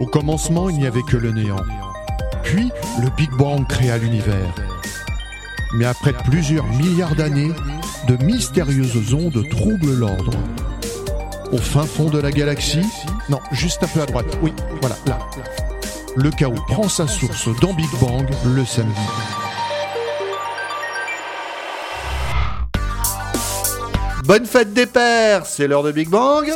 [0.00, 1.56] Au commencement, il n'y avait que le néant.
[2.42, 2.70] Puis,
[3.00, 4.54] le Big Bang créa l'univers.
[5.74, 7.52] Mais après plusieurs milliards d'années,
[8.08, 10.32] de mystérieuses ondes troublent l'ordre.
[11.52, 12.86] Au fin fond de la galaxie,
[13.28, 15.18] non, juste un peu à droite, oui, voilà, là.
[16.16, 19.00] Le chaos prend sa source dans Big Bang le samedi.
[24.26, 26.50] Bonne fête des pères, c'est l'heure de Big Bang.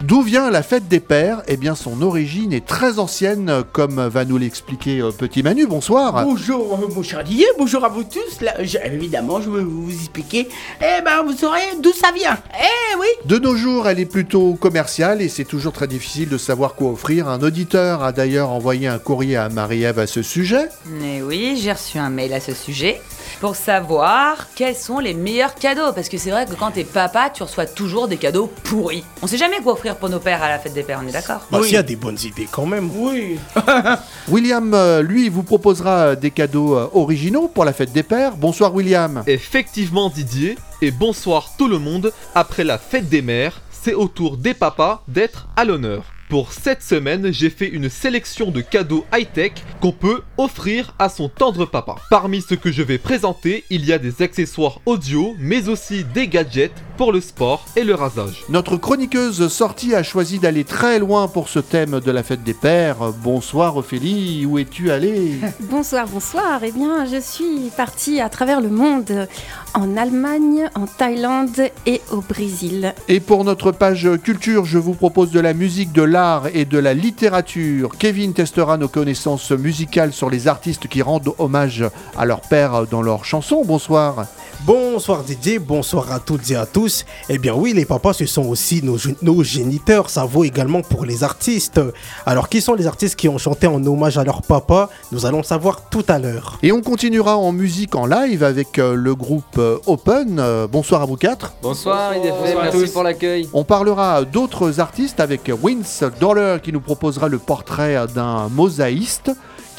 [0.00, 1.42] D'où vient la fête des pères?
[1.48, 5.66] Eh bien, son origine est très ancienne, comme va nous l'expliquer euh, Petit Manu.
[5.66, 6.24] Bonsoir.
[6.24, 8.40] Bonjour, euh, mon cher Didier, bonjour à vous tous.
[8.44, 10.48] Là, je- évidemment, je vais vous expliquer.
[10.80, 12.36] Eh ben, vous saurez d'où ça vient.
[12.58, 13.06] Eh oui.
[13.26, 16.90] De nos jours, elle est plutôt commerciale et c'est toujours très difficile de savoir quoi
[16.90, 17.28] offrir.
[17.28, 20.68] Un auditeur a d'ailleurs envoyé un courrier à Marie-Ève à ce sujet.
[20.86, 23.00] Mais oui, j'ai reçu un mail à ce sujet
[23.40, 25.92] pour savoir quels sont les meilleurs cadeaux.
[25.94, 29.04] Parce que c'est vrai que quand t'es papa, tu reçois toujours des cadeaux pourris.
[29.22, 31.12] On sait jamais quoi offrir pour nos pères à la fête des pères, on est
[31.12, 31.66] d'accord Bah, Oui.
[31.66, 32.90] s'il y a des bonnes idées quand même.
[32.94, 33.38] Oui.
[34.28, 38.36] William, euh, lui, vous proposera des cadeaux euh, originaux pour la fête des pères.
[38.36, 39.22] Bonsoir William.
[39.26, 44.36] Effectivement Didier, et bonsoir tout le monde, après la fête des mères, c'est au tour
[44.36, 46.04] des papas d'être à l'honneur.
[46.32, 49.52] Pour cette semaine, j'ai fait une sélection de cadeaux high-tech
[49.82, 51.96] qu'on peut offrir à son tendre papa.
[52.08, 56.28] Parmi ce que je vais présenter, il y a des accessoires audio, mais aussi des
[56.28, 58.44] gadgets pour le sport et le rasage.
[58.48, 62.54] Notre chroniqueuse sortie a choisi d'aller très loin pour ce thème de la fête des
[62.54, 63.12] pères.
[63.22, 66.60] Bonsoir Ophélie, où es-tu allée Bonsoir, bonsoir.
[66.62, 69.28] Eh bien, je suis partie à travers le monde,
[69.74, 72.94] en Allemagne, en Thaïlande et au Brésil.
[73.08, 76.78] Et pour notre page culture, je vous propose de la musique, de l'art et de
[76.78, 77.96] la littérature.
[77.98, 81.84] Kevin testera nos connaissances musicales sur les artistes qui rendent hommage
[82.16, 83.62] à leur père dans leurs chansons.
[83.64, 84.26] Bonsoir.
[84.60, 87.04] Bonsoir Didier, bonsoir à toutes et à tous.
[87.28, 90.82] Eh bien oui, les papas, ce sont aussi nos, gé- nos géniteurs, ça vaut également
[90.82, 91.80] pour les artistes.
[92.26, 94.88] Alors qui sont les artistes qui ont chanté en hommage à leur papa?
[95.10, 96.58] Nous allons savoir tout à l'heure.
[96.62, 100.38] Et on continuera en musique en live avec euh, le groupe euh, Open.
[100.38, 101.54] Euh, bonsoir à vous quatre.
[101.60, 103.48] Bonsoir, IDF, merci pour l'accueil.
[103.52, 109.32] On parlera d'autres artistes avec Vince Dollar qui nous proposera le portrait d'un mosaïste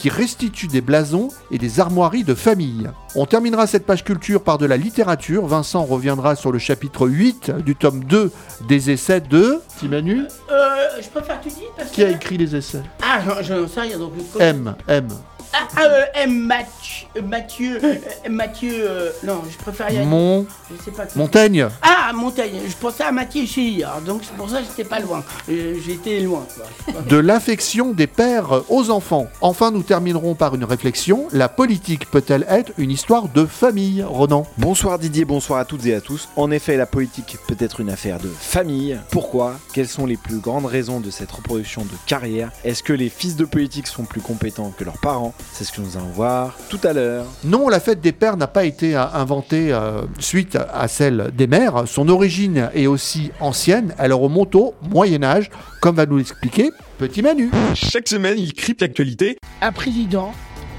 [0.03, 2.89] qui restitue des blasons et des armoiries de famille.
[3.15, 5.45] On terminera cette page culture par de la littérature.
[5.47, 8.29] Vincent reviendra sur le chapitre 8 du tome 2
[8.67, 9.61] des essais de...
[9.77, 10.57] Petit Manu Euh,
[11.01, 12.15] je préfère que tu dis parce Qui a que.
[12.15, 12.81] écrit les essais?
[13.01, 14.11] Ah, j'en- j'en sais rien donc.
[14.41, 15.07] M, M.
[15.53, 16.39] Ah, ah, euh, M.
[16.47, 17.07] Mathieu.
[17.17, 17.79] euh, Mathieu.
[17.83, 17.95] euh,
[18.29, 18.71] Mathieu.
[18.89, 20.05] euh, non, je préfère y aller.
[20.05, 20.45] Mon...
[20.71, 21.05] Je sais pas.
[21.05, 22.59] qui- Montaigne Ah, Montaigne.
[22.67, 23.89] Je pensais à Mathieu Chir.
[24.05, 25.23] Donc c'est pour ça que j'étais pas loin.
[25.49, 26.45] Euh, J'étais loin.
[26.85, 27.01] quoi.
[27.07, 29.27] de l'affection des pères aux enfants.
[29.41, 31.27] Enfin, nous terminerons par une réflexion.
[31.31, 34.47] La politique peut-elle être une histoire de famille, Ronan?
[34.57, 36.29] Bonsoir Didier, bonsoir à toutes et à tous.
[36.35, 38.97] En effet, la politique peut être une affaire de famille.
[39.11, 39.55] Pourquoi?
[39.73, 42.51] Quelles sont les plus grandes raisons de cette reproduction de carrière?
[42.63, 45.33] Est-ce que les fils de politique sont plus compétents que leurs parents?
[45.51, 47.25] C'est ce que nous allons voir tout à l'heure.
[47.43, 51.47] Non, la fête des pères n'a pas été euh, inventée euh, suite à celle des
[51.47, 51.83] mères.
[51.87, 53.93] Son origine est aussi ancienne.
[53.97, 55.49] Elle remonte au Moyen Âge,
[55.81, 57.51] comme va nous l'expliquer Petit Manu.
[57.73, 59.37] Chaque semaine, il crypte l'actualité.
[59.61, 60.33] Un président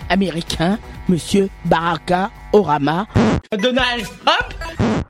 [0.09, 0.79] américain,
[1.09, 3.07] Monsieur Baraka Orama.
[3.59, 4.55] Donald Trump?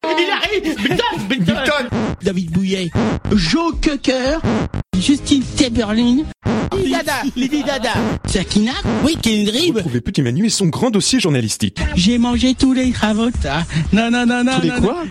[0.02, 0.76] Arrive.
[0.76, 1.56] Biden, Biden.
[2.22, 2.90] David Bouillet.
[3.32, 4.40] Joe Cocker.
[4.98, 6.24] Justine Timberlake.
[6.72, 7.12] Lady Dada.
[7.36, 7.92] Lady Dada.
[8.26, 8.72] Sakina.
[9.04, 9.74] Oui, Kendrick.
[9.74, 11.78] Retrouvez Petit Manu et son grand dossier journalistique.
[11.94, 13.64] J'ai mangé tous les ravotas.
[13.92, 14.56] Non, non, non, non.
[14.56, 15.04] Tous les non, quoi?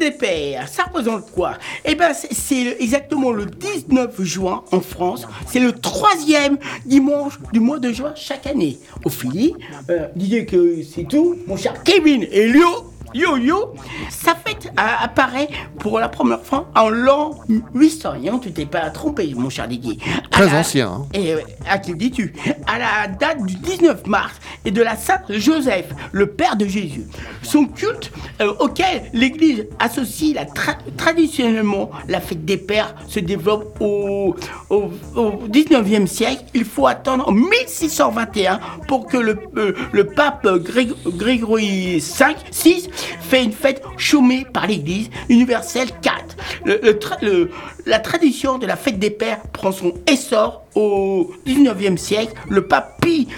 [0.00, 1.54] Des pères, ça représente quoi?
[1.84, 5.26] Eh ben, c'est- exactement le 19 juin en France.
[5.46, 8.78] C'est le troisième dimanche du mois de juin chaque année.
[9.04, 9.54] Ophélie,
[9.90, 11.36] euh, disait que c'est tout.
[11.46, 13.74] Mon cher Kevin et Lio, Yo Yo,
[14.08, 15.48] sa fête apparaît
[15.78, 17.32] pour la première fois en l'an
[17.74, 18.14] 800.
[18.22, 19.98] Et on tu t'es pas trompé, mon cher Didier.
[20.26, 20.88] À Très la- ancien.
[20.88, 21.06] hein.
[21.12, 22.34] et euh, à qui dis-tu?
[22.66, 24.34] À la date du 19 mars
[24.64, 27.04] et de la Sainte Joseph, le Père de Jésus.
[27.42, 33.76] Son culte euh, auquel l'Église associe la tra- traditionnellement la fête des pères se développe
[33.80, 34.34] au,
[34.70, 36.44] au, au 19e siècle.
[36.54, 42.88] Il faut attendre en 1621 pour que le, euh, le pape Grég- Grégory V, 6
[43.20, 46.36] fait une fête chômée par l'Église universelle 4.
[46.64, 47.50] Le- le tra- le-
[47.86, 52.32] la tradition de la fête des pères prend son essor au 19e siècle.
[52.48, 53.28] Le pape Pie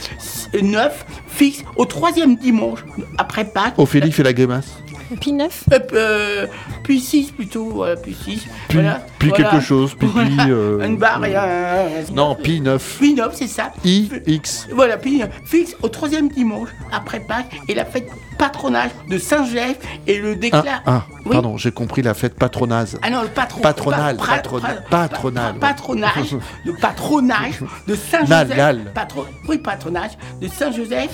[0.54, 0.88] IX
[1.26, 2.84] fixe au troisième dimanche
[3.18, 3.74] après Pâques.
[3.78, 4.72] Ophélie fait la grimace.
[5.20, 6.46] Puis 9 Euh, euh,
[6.84, 8.46] puis 6 plutôt, voilà, puis 6.
[8.68, 9.50] Puis, voilà, puis voilà.
[9.50, 11.84] quelque chose, puis, puis, euh, Une barre et un...
[12.14, 12.96] Non, pi 9.
[12.98, 13.72] Puis 9, c'est ça.
[13.84, 14.68] I, X.
[14.72, 19.76] Voilà, puis euh, fixe au troisième dimanche après Pâques et la fête patronage de Saint-Joseph
[20.06, 20.82] et le Ah, déclare...
[20.86, 21.32] ah, Oui.
[21.32, 22.98] pardon, j'ai compris la fête patronase.
[23.02, 27.94] Ah non, le patron, Patronal, pa- pra- patrona- pra- patronal, pa- Patronage, le patronage de
[28.10, 28.48] Saint-Joseph.
[28.94, 31.10] Patro- oui, patronage de Saint-Joseph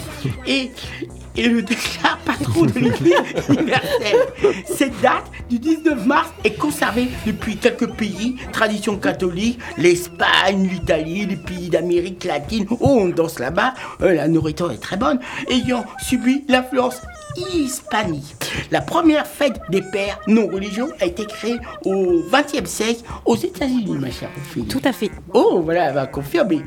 [0.46, 0.72] et,
[1.38, 3.14] et le déclare patron de l'Église
[3.48, 4.26] universelle.
[4.66, 11.36] Cette date du 19 mars est conservée depuis quelques pays, tradition catholique, l'Espagne, l'Italie, les
[11.36, 12.66] pays d'Amérique latine.
[12.70, 17.00] Oh, on danse là-bas, euh, la nourriture est très bonne, ayant subi l'influence
[17.54, 18.34] hispanique.
[18.70, 23.96] La première fête des pères non religieux a été créée au XXe siècle aux États-Unis,
[23.98, 24.66] ma chère Ophélie.
[24.66, 25.10] Tout à fait.
[25.34, 26.60] Oh, voilà, elle va confirmer.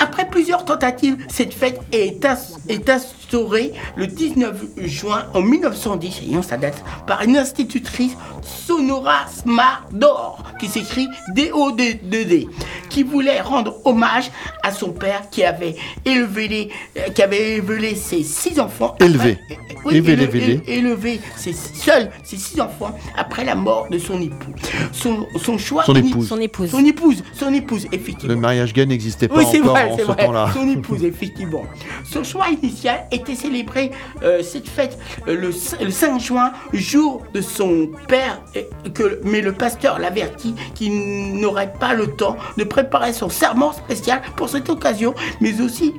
[0.00, 2.36] Après plusieurs tentatives, cette fête est, ins-
[2.68, 4.54] est instaurée le 19
[4.84, 12.48] juin en 1910, ayant sa date, par une institutrice Sonora Smardor, qui s'écrit D-O-D-D,
[12.88, 14.30] qui voulait rendre hommage
[14.62, 16.68] à son père qui avait élevé, les,
[16.98, 18.94] euh, qui avait élevé ses six enfants.
[19.00, 19.38] Élevé.
[19.50, 20.40] après- oui, Élevé, éle- élevé.
[20.40, 24.52] éle- élevé ses, seuls ses six enfants après la mort de son époux.
[24.92, 26.28] Son, son choix Son épouse.
[26.28, 26.70] Son épouse.
[26.70, 28.34] son épouse, son épouse, effectivement.
[28.34, 30.24] Le mariage gay n'existait pas Oui, c'est encore vrai, en c'est ce vrai.
[30.24, 30.50] temps-là.
[30.54, 31.64] Son épouse, effectivement.
[32.04, 33.81] Son choix initial était célébré
[34.22, 34.98] euh, cette fête
[35.28, 39.98] euh, le, c- le 5 juin, jour de son père, et que, mais le pasteur
[39.98, 45.60] l'avertit qu'il n'aurait pas le temps de préparer son serment spécial pour cette occasion, mais
[45.60, 45.94] aussi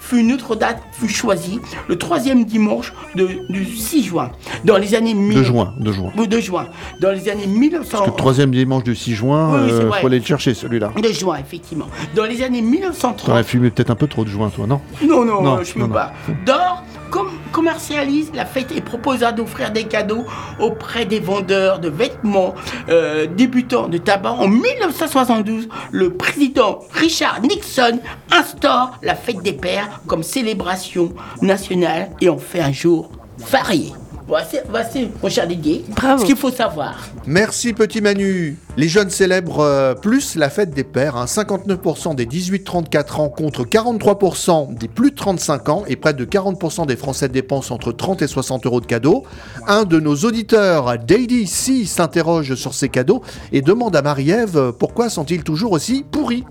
[0.00, 4.30] fut une autre date fut choisie, le troisième dimanche de, du 6 juin.
[4.64, 6.12] Dans les années De 1000 juin, de juin.
[6.16, 6.66] de juin.
[7.00, 8.06] Dans les années 1900.
[8.06, 10.92] Le troisième dimanche du 6 juin, oui, c'est euh, faut aller le chercher celui-là.
[11.00, 11.86] De juin, effectivement.
[12.14, 13.26] Dans les années 1930.
[13.26, 14.80] T'aurais fumé peut-être un peu trop de joint, toi, non?
[15.02, 15.88] Non, non, Non, je ne non.
[15.90, 16.12] pas.
[16.46, 20.24] D'or com- commercialise la fête et proposa d'offrir des cadeaux
[20.60, 22.54] auprès des vendeurs de vêtements
[22.88, 24.32] euh, débutants de tabac.
[24.32, 28.00] En 1972, le président Richard Nixon
[28.30, 31.12] instaure la fête des pères comme célébration
[31.42, 33.92] nationale et en fait un jour férié.
[34.28, 36.20] Voici, voici mon cher Didier, Bravo.
[36.20, 37.08] ce qu'il faut savoir.
[37.24, 38.58] Merci petit Manu.
[38.76, 41.16] Les jeunes célèbrent euh, plus la fête des pères.
[41.16, 41.24] hein.
[41.24, 46.84] 59% des 18-34 ans contre 43% des plus de 35 ans et près de 40%
[46.86, 49.24] des Français dépensent entre 30 et 60 euros de cadeaux.
[49.66, 53.22] Un de nos auditeurs, Daddy C, s'interroge sur ces cadeaux
[53.52, 56.44] et demande à Marie-Ève euh, pourquoi sont-ils toujours aussi pourris?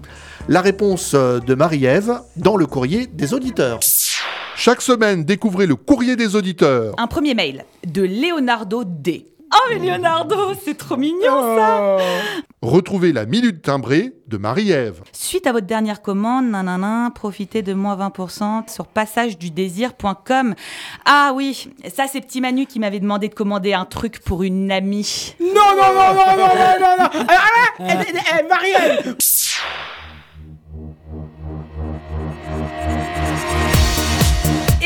[0.50, 3.80] La réponse euh, de Marie-Ève dans le courrier des auditeurs.
[4.60, 6.96] Chaque semaine, découvrez le courrier des auditeurs.
[6.98, 9.28] Un premier mail de Leonardo D.
[9.54, 11.98] Oh mais Leonardo, c'est trop mignon ça
[12.64, 15.04] Retrouvez la minute timbrée de Marie-Ève.
[15.14, 20.56] Suite à votre dernière commande, nanana, profitez de moins 20% sur passageduDésir.com.
[21.06, 24.72] Ah oui, ça c'est Petit Manu qui m'avait demandé de commander un truc pour une
[24.72, 25.36] amie.
[25.40, 27.26] Non, non, non, non, non, non, non, non.
[27.80, 29.16] Eh, eh, eh, Marielle,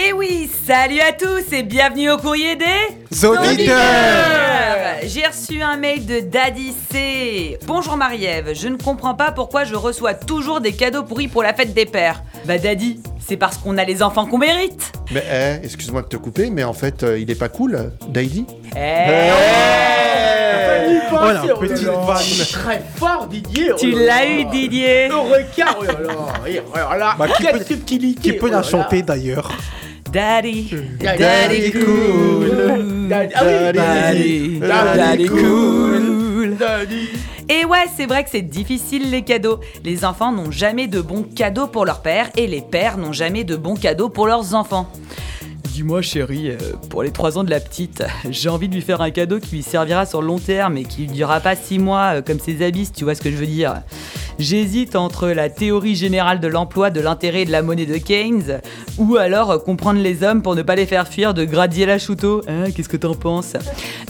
[0.03, 3.77] Et oui, salut à tous et bienvenue au courrier des Auditeurs
[5.03, 7.59] J'ai reçu un mail de Daddy C.
[7.68, 11.53] Bonjour Marie-Ève, je ne comprends pas pourquoi je reçois toujours des cadeaux pourris pour la
[11.53, 12.24] fête des pères.
[12.45, 14.92] Bah Daddy, c'est parce qu'on a les enfants qu'on mérite.
[15.12, 18.45] Mais eh, excuse-moi de te couper, mais en fait, euh, il est pas cool, Daily
[18.75, 19.30] Eh,
[21.12, 22.47] Voilà, Oh petite vanne.
[22.51, 23.74] Très fort, Didier.
[23.77, 26.50] Tu oh là l'as eu Didier Le requin, oh là là.
[26.50, 28.21] Et alors là, Bah, qui quelle peut- subtilité.
[28.21, 29.51] Qui peut oh la chanter d'ailleurs?
[30.12, 30.69] Daddy.
[31.00, 33.07] Daddy cool.
[33.07, 36.56] Daddy, ah Daddy, Daddy Daddy cool.
[36.59, 37.07] Daddy.
[37.47, 39.59] Et ouais, c'est vrai que c'est difficile les cadeaux.
[39.85, 43.45] Les enfants n'ont jamais de bons cadeaux pour leur père et les pères n'ont jamais
[43.45, 44.92] de bons cadeaux pour leurs enfants.
[45.73, 46.57] Dis-moi chérie, euh,
[46.90, 49.56] pour les 3 ans de la petite, j'ai envie de lui faire un cadeau qui
[49.56, 52.40] lui servira sur le long terme et qui ne durera pas 6 mois euh, comme
[52.40, 53.75] ses habits, tu vois ce que je veux dire.
[54.37, 58.59] J'hésite entre la théorie générale de l'emploi, de l'intérêt et de la monnaie de Keynes,
[58.97, 61.99] ou alors euh, comprendre les hommes pour ne pas les faire fuir de Gradiel à
[61.99, 62.42] Chouteau.
[62.49, 63.54] Hein, Qu'est-ce que t'en penses?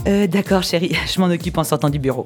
[0.04, 2.24] D'accord chérie, je m'en occupe en sortant du bureau.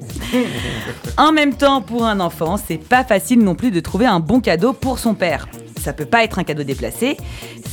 [1.15, 4.39] En même temps, pour un enfant, c'est pas facile non plus de trouver un bon
[4.39, 5.47] cadeau pour son père.
[5.81, 7.17] Ça peut pas être un cadeau déplacé,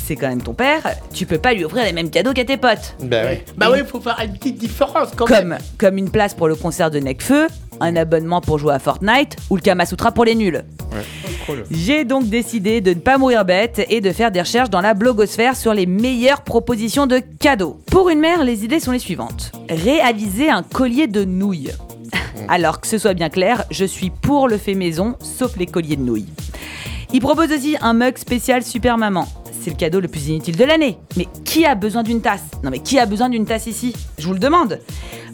[0.06, 0.82] c'est quand même ton père,
[1.12, 2.94] tu peux pas lui offrir les mêmes cadeaux qu'à tes potes.
[3.00, 3.52] Ben oui.
[3.56, 5.50] Bah oui, il faut faire une petite différence quand même.
[5.50, 7.48] Comme, comme une place pour le concert de Necfeu,
[7.80, 10.62] un abonnement pour jouer à Fortnite ou le Kamasutra pour les nuls.
[11.70, 14.94] J'ai donc décidé de ne pas mourir bête et de faire des recherches dans la
[14.94, 17.80] blogosphère sur les meilleures propositions de cadeaux.
[17.90, 19.52] Pour une mère, les idées sont les suivantes.
[19.68, 21.72] Réaliser un collier de nouilles.
[22.48, 25.96] Alors que ce soit bien clair, je suis pour le fait maison, sauf les colliers
[25.96, 26.28] de nouilles.
[27.14, 29.28] Il propose aussi un mug spécial Super Maman.
[29.64, 30.98] C'est le cadeau le plus inutile de l'année.
[31.16, 32.42] Mais qui a besoin d'une tasse?
[32.62, 33.94] Non mais qui a besoin d'une tasse ici?
[34.18, 34.78] Je vous le demande.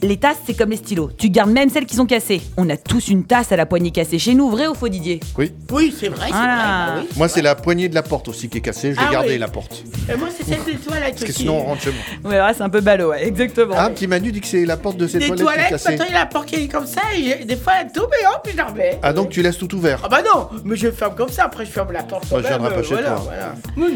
[0.03, 1.11] Les tasses, c'est comme les stylos.
[1.19, 2.41] Tu gardes même celles qui sont cassées.
[2.57, 5.21] On a tous une tasse à la poignée cassée chez nous, vrai ou faux Didier?
[5.37, 5.53] Oui.
[5.71, 6.55] Oui, c'est vrai, c'est Voilà.
[6.57, 6.65] vrai.
[6.95, 7.09] bah oui.
[7.19, 8.93] Moi, c'est la poignée de la porte aussi qui est cassée.
[8.95, 9.39] Je vais Ah garder oui.
[9.39, 9.85] la porte.
[10.11, 11.41] Et moi, c'est celle des toilettes Parce que aussi.
[11.41, 11.91] sinon, on rentre chez
[12.23, 12.31] moi.
[12.33, 13.75] Ouais, ouais, c'est un peu ballot, ouais, exactement.
[13.77, 15.71] Ah, petit Manu dit que c'est la porte de ses Des toilettes, qui est toilettes,
[15.71, 15.89] cassée.
[15.91, 18.27] maintenant il a la porte qui est comme ça, et des fois elle tombe et
[18.27, 18.99] hop, j'en remets.
[19.03, 21.67] Ah, donc tu laisses tout ouvert Ah bah non, mais je ferme comme ça, après
[21.67, 22.31] je ferme la porte.
[22.31, 23.33] Moi, je viendrai pas chez voilà, toi.
[23.77, 23.87] Non.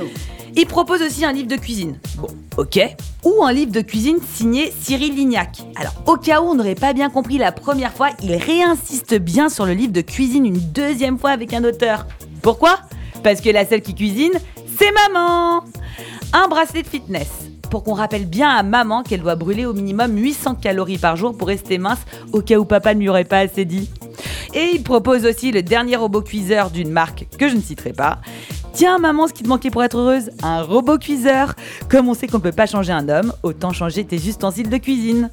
[0.56, 1.98] Il propose aussi un livre de cuisine.
[2.16, 2.78] Bon, ok.
[3.24, 5.62] Ou un livre de cuisine signé Cyril Lignac.
[5.74, 9.48] Alors, au cas où on n'aurait pas bien compris la première fois, il réinsiste bien
[9.48, 12.06] sur le livre de cuisine une deuxième fois avec un auteur.
[12.40, 12.78] Pourquoi?
[13.24, 14.32] Parce que la seule qui cuisine,
[14.78, 15.64] c'est maman
[16.32, 17.30] Un bracelet de fitness.
[17.68, 21.36] Pour qu'on rappelle bien à maman qu'elle doit brûler au minimum 800 calories par jour
[21.36, 21.98] pour rester mince,
[22.32, 23.90] au cas où papa ne lui aurait pas assez dit.
[24.54, 28.20] Et il propose aussi le dernier robot cuiseur d'une marque que je ne citerai pas.
[28.74, 31.54] Tiens maman, ce qui te manquait pour être heureuse, un robot cuiseur.
[31.88, 34.76] Comme on sait qu'on ne peut pas changer un homme, autant changer tes ustensiles de
[34.78, 35.30] cuisine.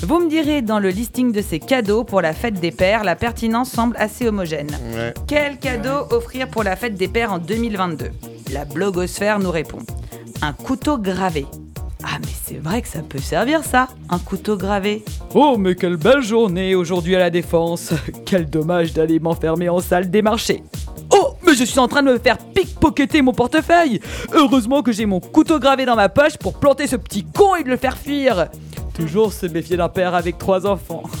[0.00, 3.16] Vous me direz dans le listing de ces cadeaux pour la fête des pères, la
[3.16, 4.70] pertinence semble assez homogène.
[4.94, 5.12] Ouais.
[5.26, 8.10] Quel cadeau offrir pour la fête des pères en 2022
[8.52, 9.80] La blogosphère nous répond.
[10.40, 11.46] Un couteau gravé.
[12.02, 15.04] Ah mais c'est vrai que ça peut servir ça, un couteau gravé.
[15.34, 17.92] Oh mais quelle belle journée aujourd'hui à la défense.
[18.24, 20.62] Quel dommage d'aller m'enfermer en salle des marchés.
[21.54, 24.00] Mais je suis en train de me faire pickpocketer mon portefeuille.
[24.32, 27.62] Heureusement que j'ai mon couteau gravé dans ma poche pour planter ce petit con et
[27.62, 28.48] de le faire fuir.
[28.92, 31.04] Toujours se méfier d'un père avec trois enfants.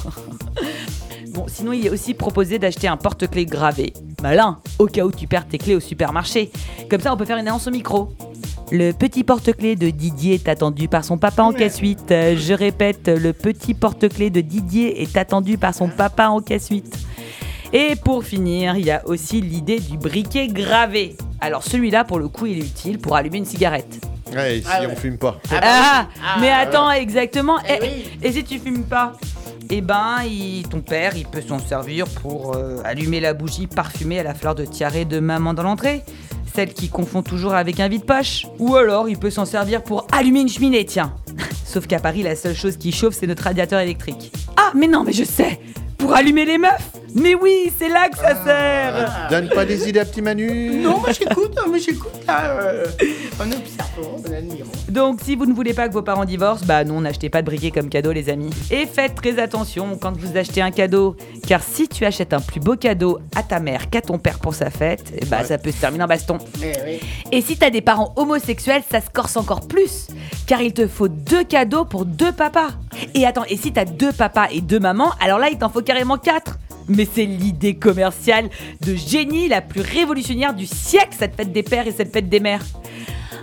[1.30, 3.92] Bon, sinon, il est aussi proposé d'acheter un porte-clés gravé.
[4.22, 6.52] Malin, au cas où tu perds tes clés au supermarché.
[6.88, 8.12] Comme ça, on peut faire une annonce au micro.
[8.70, 12.10] Le petit porte-clés de Didier est attendu par son papa en caisse 8.
[12.12, 16.68] Euh, Je répète, le petit porte-clés de Didier est attendu par son papa en caisse
[16.68, 17.04] 8.
[17.76, 21.16] Et pour finir, il y a aussi l'idée du briquet gravé.
[21.40, 23.98] Alors celui-là, pour le coup, il est utile pour allumer une cigarette.
[24.32, 24.88] Ouais, si Ah ouais.
[24.92, 25.40] on fume pas.
[25.50, 26.06] Ah, bah Ah.
[26.24, 27.56] Ah, mais attends, exactement.
[27.68, 28.04] Eh Et, oui.
[28.22, 29.12] et si tu fumes pas
[29.70, 34.20] Eh ben, il- ton père, il peut s'en servir pour euh, allumer la bougie parfumée
[34.20, 36.02] à la fleur de tiare de maman dans l'entrée.
[36.54, 38.46] Celle qui confond toujours avec un vide-poche.
[38.60, 41.12] Ou alors, il peut s'en servir pour allumer une cheminée, tiens.
[41.64, 44.30] Sauf qu'à Paris, la seule chose qui chauffe, c'est notre radiateur électrique.
[44.56, 45.58] Ah, mais non, mais je sais
[46.04, 49.28] Pour allumer les meufs Mais oui, c'est là que ça sert Ah.
[49.30, 50.76] Donne pas des idées à petit Manu.
[50.82, 52.44] Non, moi j'écoute, moi j'écoute là.
[52.60, 52.84] euh,
[53.40, 54.68] en observant, en admirant.
[54.94, 57.46] Donc, si vous ne voulez pas que vos parents divorcent, bah non, n'achetez pas de
[57.46, 58.50] briquet comme cadeau, les amis.
[58.70, 61.16] Et faites très attention quand vous achetez un cadeau,
[61.48, 64.54] car si tu achètes un plus beau cadeau à ta mère qu'à ton père pour
[64.54, 66.38] sa fête, eh bah ça peut se terminer en baston.
[66.62, 67.00] Eh oui.
[67.32, 70.06] Et si t'as des parents homosexuels, ça se corse encore plus,
[70.46, 72.68] car il te faut deux cadeaux pour deux papas.
[73.14, 75.82] Et attends, et si t'as deux papas et deux mamans, alors là, il t'en faut
[75.82, 76.60] carrément quatre.
[76.86, 78.48] Mais c'est l'idée commerciale
[78.80, 82.38] de génie la plus révolutionnaire du siècle, cette fête des pères et cette fête des
[82.38, 82.62] mères.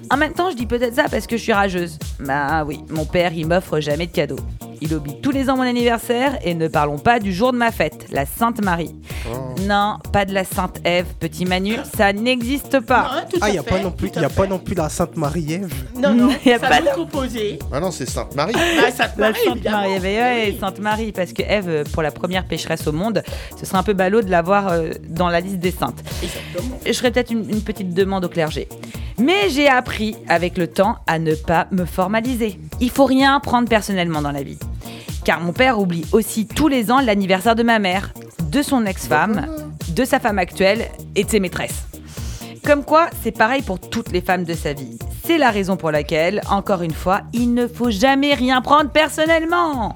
[0.09, 1.97] En même temps, je dis peut-être ça parce que je suis rageuse.
[2.19, 4.39] Bah oui, mon père, il m'offre jamais de cadeaux.
[4.83, 7.71] Il oublie tous les ans mon anniversaire et ne parlons pas du jour de ma
[7.71, 8.95] fête, la Sainte Marie.
[9.67, 13.03] Non, pas de la Sainte Ève, petit Manu, ça n'existe pas.
[13.03, 14.89] Non, tout Ah, il n'y a, pas non plus- y a pas non plus la
[14.89, 15.71] Sainte Marie-Ève.
[15.95, 17.59] Non, non, Y a ça pas nous de- composé.
[17.71, 18.53] Ah non, c'est Sainte-Marie.
[18.55, 19.77] Ah, Sainte La Marie, Sainte évidemment.
[19.77, 20.57] Marie, ouais, Oui.
[20.59, 23.21] Sainte Marie, parce que Ève, pour la première pécheresse au monde,
[23.59, 26.01] ce serait un peu ballot de l'avoir euh, dans la liste des saintes.
[26.23, 26.79] Exactement.
[26.87, 28.67] Je ferais peut-être une, une petite demande au clergé.
[29.21, 32.59] Mais j'ai appris avec le temps à ne pas me formaliser.
[32.79, 34.57] Il faut rien prendre personnellement dans la vie.
[35.23, 38.13] Car mon père oublie aussi tous les ans l'anniversaire de ma mère,
[38.49, 39.45] de son ex-femme,
[39.89, 41.83] de sa femme actuelle et de ses maîtresses.
[42.65, 44.97] Comme quoi, c'est pareil pour toutes les femmes de sa vie.
[45.23, 49.93] C'est la raison pour laquelle, encore une fois, il ne faut jamais rien prendre personnellement.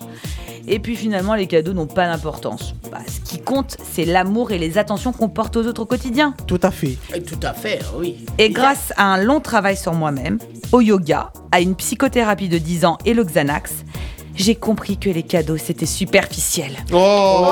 [0.67, 2.75] Et puis finalement, les cadeaux n'ont pas d'importance.
[3.07, 6.33] Ce qui compte, c'est l'amour et les attentions qu'on porte aux autres au quotidien.
[6.47, 6.97] Tout à fait.
[7.15, 8.25] Et Tout à fait, oui.
[8.37, 10.39] Et grâce à un long travail sur moi-même,
[10.73, 13.85] au yoga, à une psychothérapie de 10 ans et le Xanax,
[14.35, 16.71] j'ai compris que les cadeaux c'était superficiel.
[16.93, 17.45] Oh,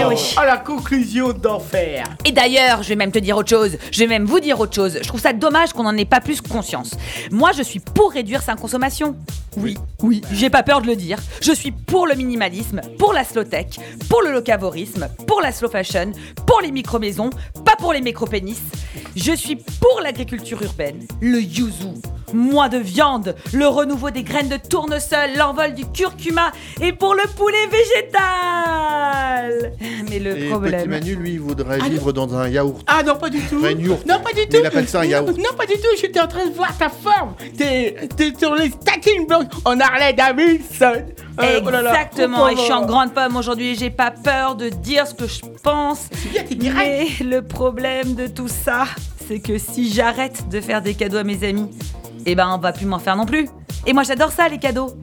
[0.00, 0.16] Eh oui.
[0.38, 2.04] Oh, la conclusion d'enfer.
[2.24, 4.74] Et d'ailleurs, je vais même te dire autre chose, je vais même vous dire autre
[4.74, 4.98] chose.
[5.02, 6.92] Je trouve ça dommage qu'on n'en ait pas plus conscience.
[7.30, 9.16] Moi, je suis pour réduire sa consommation.
[9.56, 11.18] Oui, oui, j'ai pas peur de le dire.
[11.42, 13.66] Je suis pour le minimalisme, pour la slow tech,
[14.08, 16.12] pour le locavorisme, pour la slow fashion,
[16.46, 17.30] pour les micro-maisons,
[17.64, 18.60] pas pour les micro-pénis.
[19.16, 21.94] Je suis pour l'agriculture urbaine, le yuzu,
[22.34, 27.22] moins de viande, le renouveau des graines de tournesol, l'envol du curcuma et pour le
[27.36, 29.72] poulet végétal.
[30.10, 30.90] Mais le Et petit problème.
[30.90, 32.82] Manu, lui, il voudrait vivre dans un yaourt.
[32.86, 33.64] Ah non, pas du tout.
[33.64, 34.06] Une yourte.
[34.06, 34.56] Non, pas du Mais tout.
[34.60, 35.28] il appelle ça un yaourt.
[35.28, 35.88] Non, non, pas du tout.
[36.00, 37.34] J'étais en train de voir ta forme.
[37.56, 41.04] T'es t'es sur les stacking blocks en Harley Davidson.
[41.42, 41.90] Euh, oh là là.
[41.90, 45.14] Exactement, et je suis en grande forme aujourd'hui et j'ai pas peur de dire ce
[45.14, 46.08] que je pense.
[46.12, 47.12] C'est bien, t'es direct.
[47.20, 48.84] Mais le problème de tout ça,
[49.26, 51.70] c'est que si j'arrête de faire des cadeaux à mes amis,
[52.26, 53.48] eh ben on va plus m'en faire non plus.
[53.86, 54.94] Et moi j'adore ça les cadeaux.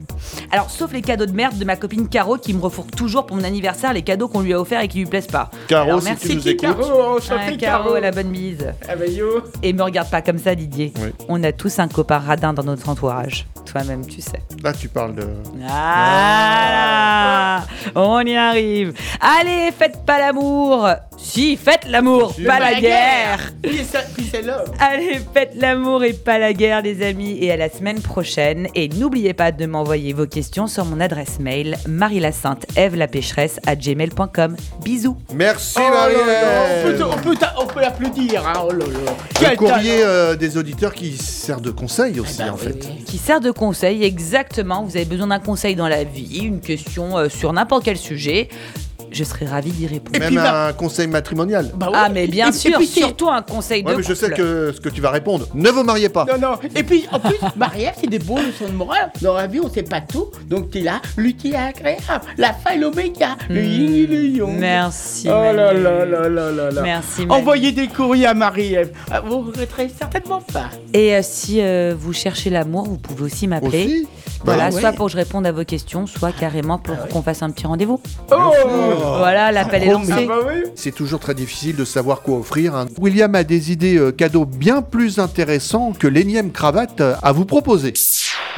[0.50, 3.36] Alors sauf les cadeaux de merde de ma copine Caro qui me refourgue toujours pour
[3.36, 5.50] mon anniversaire les cadeaux qu'on lui a offerts et qui lui plaisent pas.
[5.68, 6.60] Caro, Alors, si merci, tu nous écoutes.
[6.60, 7.18] Caro,
[7.58, 8.72] Caro, la bonne bise.
[8.88, 9.42] Ah bah yo.
[9.62, 10.92] Et me regarde pas comme ça Didier.
[11.00, 11.10] Oui.
[11.28, 13.46] On a tous un copain radin dans notre entourage.
[13.64, 14.42] Toi-même tu sais.
[14.62, 15.26] Là, tu parles de.
[15.68, 18.94] Ah, on y arrive.
[19.20, 20.88] Allez, faites pas l'amour.
[21.16, 23.52] Si, faites l'amour, pas la guerre.
[23.62, 23.82] Puis
[24.30, 24.72] c'est l'homme.
[24.78, 27.38] Allez, faites l'amour et pas la guerre, les amis.
[27.40, 28.68] Et à la semaine prochaine.
[28.74, 31.78] Et n'oubliez pas de m'envoyer vos questions sur mon adresse mail
[33.06, 34.56] pécheresse à gmail.com.
[34.84, 35.16] Bisous.
[35.32, 36.84] Merci, Oh Marie-Ève.
[36.84, 38.44] on peut- on peut peut l'applaudir.
[38.46, 38.64] Hein.
[38.66, 38.84] Oh là là.
[38.84, 42.62] Le Quel courrier euh, des auditeurs qui sert de conseil aussi, bah en oui.
[42.64, 43.04] fait.
[43.04, 44.82] Qui sert de conseil, exactement.
[44.82, 48.48] Vous avez besoin d'un conseil dans la vie, une question euh, sur n'importe quel sujet.
[49.10, 50.18] Je serai ravie d'y répondre.
[50.18, 51.70] Même puis, bah- un conseil matrimonial.
[51.74, 51.92] Bah ouais.
[51.96, 54.14] Ah, mais bien Et- et sûr, puis c'est- surtout un conseil Ouais, de mais je
[54.14, 54.36] sais couple.
[54.38, 55.46] que ce que tu vas répondre.
[55.54, 56.24] Ne vous mariez pas.
[56.26, 56.58] Non, non.
[56.74, 59.10] Et puis, en plus, Marie-Ève, c'est des bons leçons de morale.
[59.22, 60.26] Dans la vie, on sait pas tout.
[60.46, 62.24] Donc, t'es là, l'utile et agréable.
[62.36, 63.36] La fin et l'oméga.
[63.48, 64.48] Le yin et le yang.
[64.56, 64.58] Hmm.
[64.58, 65.28] Merci.
[65.28, 65.82] Oh là Manu.
[65.82, 66.82] là là là là là.
[66.82, 67.26] Merci.
[67.26, 67.40] Manu.
[67.40, 68.92] Envoyez des courriers à Marie-Ève.
[69.10, 70.70] Ah, Vous regretterez certainement pas.
[70.92, 73.84] Et euh, si euh, vous cherchez l'amour, vous pouvez aussi m'appeler.
[73.86, 74.08] Aussi
[74.44, 74.80] Voilà, Bah ouais.
[74.80, 77.66] soit pour que je réponde à vos questions, soit carrément pour qu'on fasse un petit
[77.66, 78.00] rendez-vous.
[78.30, 78.34] Oh
[78.98, 80.26] Voilà, l'appel est Ah lancé.
[80.26, 80.62] bah oui.
[80.74, 82.74] C'est toujours très difficile de savoir quoi offrir.
[82.74, 82.86] hein.
[82.98, 87.44] William a des idées euh, cadeaux bien plus intéressants que l'énième cravate euh, à vous
[87.44, 87.92] proposer.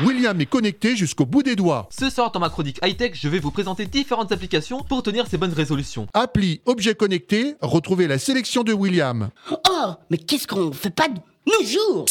[0.02, 1.88] William est connecté jusqu'au bout des doigts.
[1.97, 5.37] Ce soir dans ma chronique high-tech, je vais vous présenter différentes applications pour tenir ces
[5.37, 6.06] bonnes résolutions.
[6.14, 9.28] Appli objet connecté, retrouvez la sélection de William.
[9.50, 11.14] Oh, mais qu'est-ce qu'on fait pas de
[11.47, 12.06] nos jours?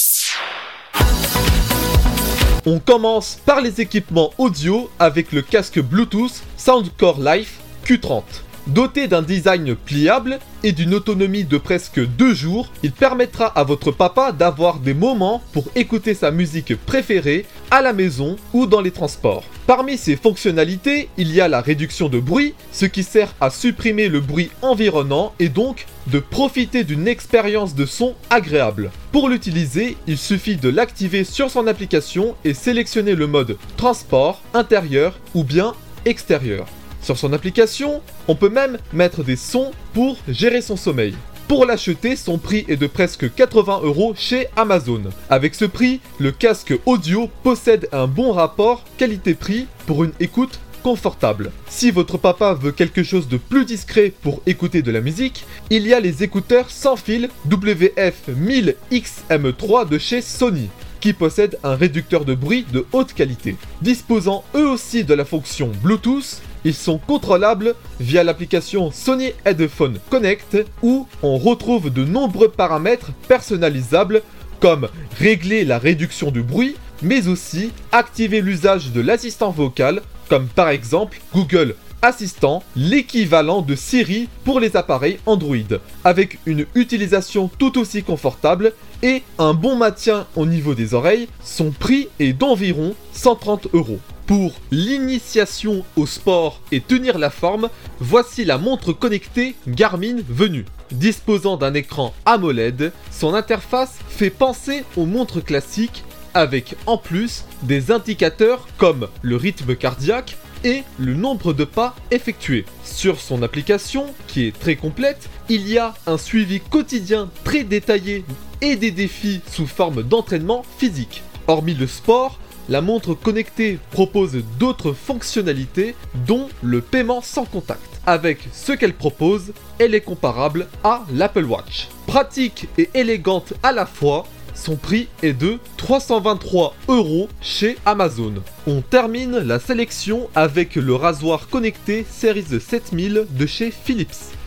[2.65, 8.23] On commence par les équipements audio avec le casque Bluetooth Soundcore Life Q30.
[8.69, 13.91] Doté d'un design pliable et d'une autonomie de presque deux jours, il permettra à votre
[13.91, 18.91] papa d'avoir des moments pour écouter sa musique préférée à la maison ou dans les
[18.91, 19.43] transports.
[19.65, 24.07] Parmi ses fonctionnalités, il y a la réduction de bruit, ce qui sert à supprimer
[24.07, 28.91] le bruit environnant et donc de profiter d'une expérience de son agréable.
[29.11, 35.17] Pour l'utiliser, il suffit de l'activer sur son application et sélectionner le mode transport, intérieur
[35.33, 35.73] ou bien
[36.05, 36.67] extérieur.
[37.01, 41.15] Sur son application, on peut même mettre des sons pour gérer son sommeil.
[41.47, 45.01] Pour l'acheter, son prix est de presque 80 euros chez Amazon.
[45.31, 51.51] Avec ce prix, le casque audio possède un bon rapport qualité-prix pour une écoute confortable.
[51.67, 55.85] Si votre papa veut quelque chose de plus discret pour écouter de la musique, il
[55.87, 62.35] y a les écouteurs sans fil WF-1000XM3 de chez Sony qui possèdent un réducteur de
[62.35, 63.55] bruit de haute qualité.
[63.81, 70.57] Disposant eux aussi de la fonction Bluetooth, ils sont contrôlables via l'application Sony Headphone Connect
[70.81, 74.21] où on retrouve de nombreux paramètres personnalisables
[74.59, 80.69] comme régler la réduction du bruit, mais aussi activer l'usage de l'assistant vocal comme par
[80.69, 85.57] exemple Google Assistant, l'équivalent de Siri pour les appareils Android,
[86.05, 88.71] avec une utilisation tout aussi confortable
[89.03, 93.99] et un bon maintien au niveau des oreilles, son prix est d'environ 130 euros.
[94.29, 97.67] Pour l'initiation au sport et tenir la forme,
[97.99, 100.65] voici la montre connectée Garmin venue.
[100.91, 106.03] Disposant d'un écran AMOLED, son interface fait penser aux montres classiques
[106.35, 112.65] avec en plus des indicateurs comme le rythme cardiaque et le nombre de pas effectués.
[112.83, 118.23] Sur son application, qui est très complète, il y a un suivi quotidien très détaillé
[118.61, 121.23] et des défis sous forme d'entraînement physique.
[121.47, 122.37] Hormis le sport,
[122.69, 125.95] la montre connectée propose d'autres fonctionnalités,
[126.27, 127.81] dont le paiement sans contact.
[128.05, 131.89] Avec ce qu'elle propose, elle est comparable à l'Apple Watch.
[132.07, 138.35] Pratique et élégante à la fois, son prix est de 323 euros chez Amazon.
[138.67, 144.38] On termine la sélection avec le rasoir connecté Series 7000 de chez Philips.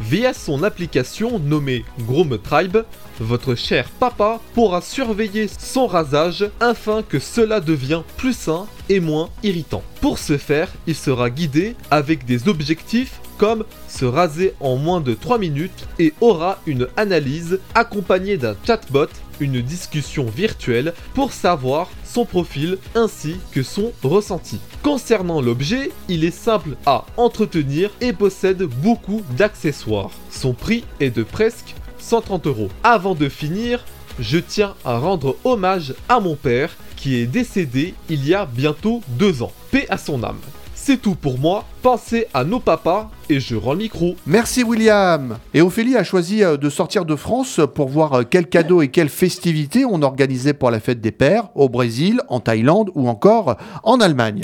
[0.00, 2.78] Via son application nommée Groom Tribe,
[3.18, 9.28] votre cher papa pourra surveiller son rasage afin que cela devienne plus sain et moins
[9.42, 9.82] irritant.
[10.00, 15.14] Pour ce faire, il sera guidé avec des objectifs comme se raser en moins de
[15.14, 19.06] 3 minutes et aura une analyse accompagnée d'un chatbot,
[19.40, 24.58] une discussion virtuelle pour savoir son profil ainsi que son ressenti.
[24.82, 30.10] Concernant l'objet, il est simple à entretenir et possède beaucoup d'accessoires.
[30.30, 32.68] Son prix est de presque 130 euros.
[32.82, 33.84] Avant de finir,
[34.18, 39.02] je tiens à rendre hommage à mon père qui est décédé il y a bientôt
[39.10, 39.52] deux ans.
[39.70, 40.40] Paix à son âme.
[40.88, 41.66] C'est tout pour moi.
[41.82, 44.16] Pensez à nos papas et je rends le micro.
[44.24, 45.36] Merci William.
[45.52, 48.88] Et Ophélie a choisi euh, de sortir de France pour voir euh, quels cadeaux et
[48.88, 53.58] quelles festivités on organisait pour la fête des pères au Brésil, en Thaïlande ou encore
[53.82, 54.40] en Allemagne.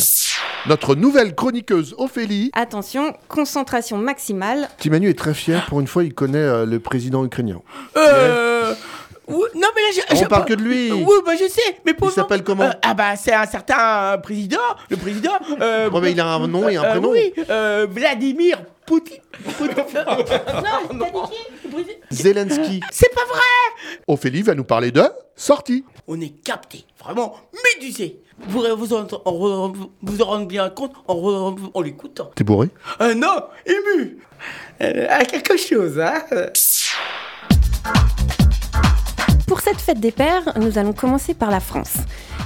[0.67, 2.51] Notre nouvelle chroniqueuse Ophélie.
[2.55, 4.69] Attention, concentration maximale.
[4.79, 7.61] Petit Manu est très fier, pour une fois, il connaît euh, le président ukrainien.
[7.99, 8.75] Euh.
[9.29, 10.93] Non, mais là, je, On je- parle que de lui.
[10.93, 14.59] Oui, bah je sais, mais pour Il s'appelle comment Ah, bah c'est un certain président,
[14.91, 15.33] le président.
[15.61, 17.11] Euh, Ouais, mais il a un nom et un euh, prénom.
[17.11, 19.19] oui, euh, Vladimir Poutine.
[19.57, 19.75] Poutine.
[20.93, 21.07] non,
[21.71, 22.81] président Zelensky.
[22.91, 23.41] C'est pas vrai
[24.07, 25.03] Ophélie va nous parler de
[25.37, 25.85] sortie.
[26.07, 27.37] On est capté, vraiment
[27.81, 28.21] médusé.
[28.49, 32.31] Vous vous en, en- vous en rendez bien compte en, en, en l'écoutant.
[32.35, 32.69] T'es bourré
[33.01, 34.19] Euh, non, ému.
[34.83, 36.21] Euh, à quelque chose, hein.
[39.47, 41.97] Pour cette fête des pères, nous allons commencer par la France.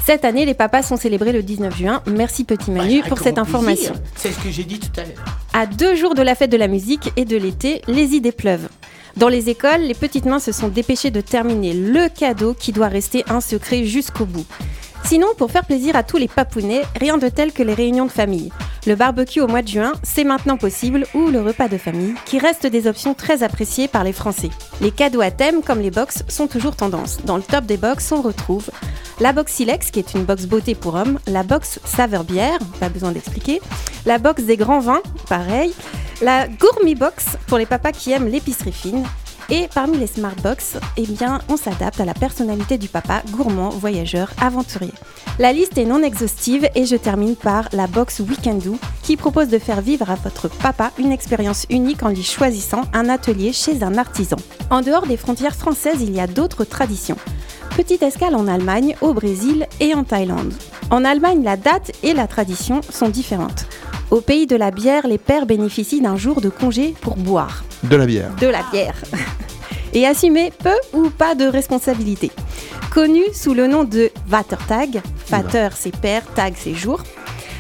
[0.05, 2.03] Cette année, les papas sont célébrés le 19 juin.
[2.07, 3.95] Merci Petit Manu pour cette information.
[4.17, 5.25] C'est ce que j'ai dit tout à l'heure.
[5.53, 8.69] À deux jours de la fête de la musique et de l'été, les idées pleuvent.
[9.17, 12.89] Dans les écoles, les petites mains se sont dépêchées de terminer le cadeau qui doit
[12.89, 14.47] rester un secret jusqu'au bout.
[15.09, 18.11] Sinon, pour faire plaisir à tous les papounets, rien de tel que les réunions de
[18.11, 18.53] famille.
[18.87, 22.39] Le barbecue au mois de juin, c'est maintenant possible, ou le repas de famille, qui
[22.39, 24.51] restent des options très appréciées par les Français.
[24.83, 27.25] Les cadeaux à thème, comme les box, sont toujours tendance.
[27.25, 28.69] Dans le top des box, on retrouve
[29.19, 32.91] la box Silex, qui est une box beauté pour hommes, la box saveur bière, pas
[32.91, 33.63] besoin d'expliquer,
[34.05, 35.73] la box des grands vins, pareil,
[36.21, 39.05] la Gourmet Box pour les papas qui aiment l'épicerie fine.
[39.51, 41.07] Et parmi les Smart Box, eh
[41.49, 44.93] on s'adapte à la personnalité du papa, gourmand, voyageur, aventurier.
[45.39, 49.59] La liste est non exhaustive et je termine par la box Weekendoo qui propose de
[49.59, 53.97] faire vivre à votre papa une expérience unique en lui choisissant un atelier chez un
[53.97, 54.37] artisan.
[54.71, 57.17] En dehors des frontières françaises, il y a d'autres traditions.
[57.77, 60.53] Petite escale en Allemagne, au Brésil et en Thaïlande.
[60.91, 63.67] En Allemagne, la date et la tradition sont différentes.
[64.11, 67.97] Au pays de la bière, les pères bénéficient d'un jour de congé pour boire De
[67.97, 68.35] la bière.
[68.41, 68.97] de la bière
[69.93, 72.31] et assumer peu ou pas de responsabilité.
[72.91, 77.03] Connu sous le nom de Vatertag, Vater c'est père, tag c'est jour,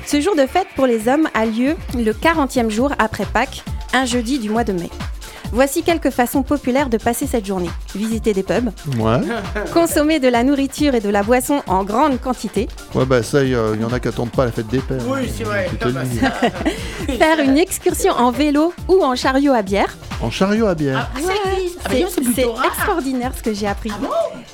[0.06, 4.06] ce jour de fête pour les hommes a lieu le 40e jour après Pâques, un
[4.06, 4.90] jeudi du mois de mai.
[5.52, 7.70] Voici quelques façons populaires de passer cette journée.
[7.94, 9.20] Visiter des pubs, Ouais.
[9.72, 13.48] consommer de la nourriture et de la boisson en grande quantité, Ouais, bah ça, il
[13.48, 15.00] y, y en a qui attendent pas la fête des pères.
[15.08, 15.68] Oui, c'est vrai.
[15.80, 15.88] Bah,
[16.20, 21.08] ça- faire une excursion en vélo ou en chariot à bière, En chariot à bière.
[21.14, 21.78] Ah, existe.
[21.84, 23.90] Ah, bah, C'est c'est c'est extraordinaire ce que j'ai appris.
[23.94, 24.08] Ah bon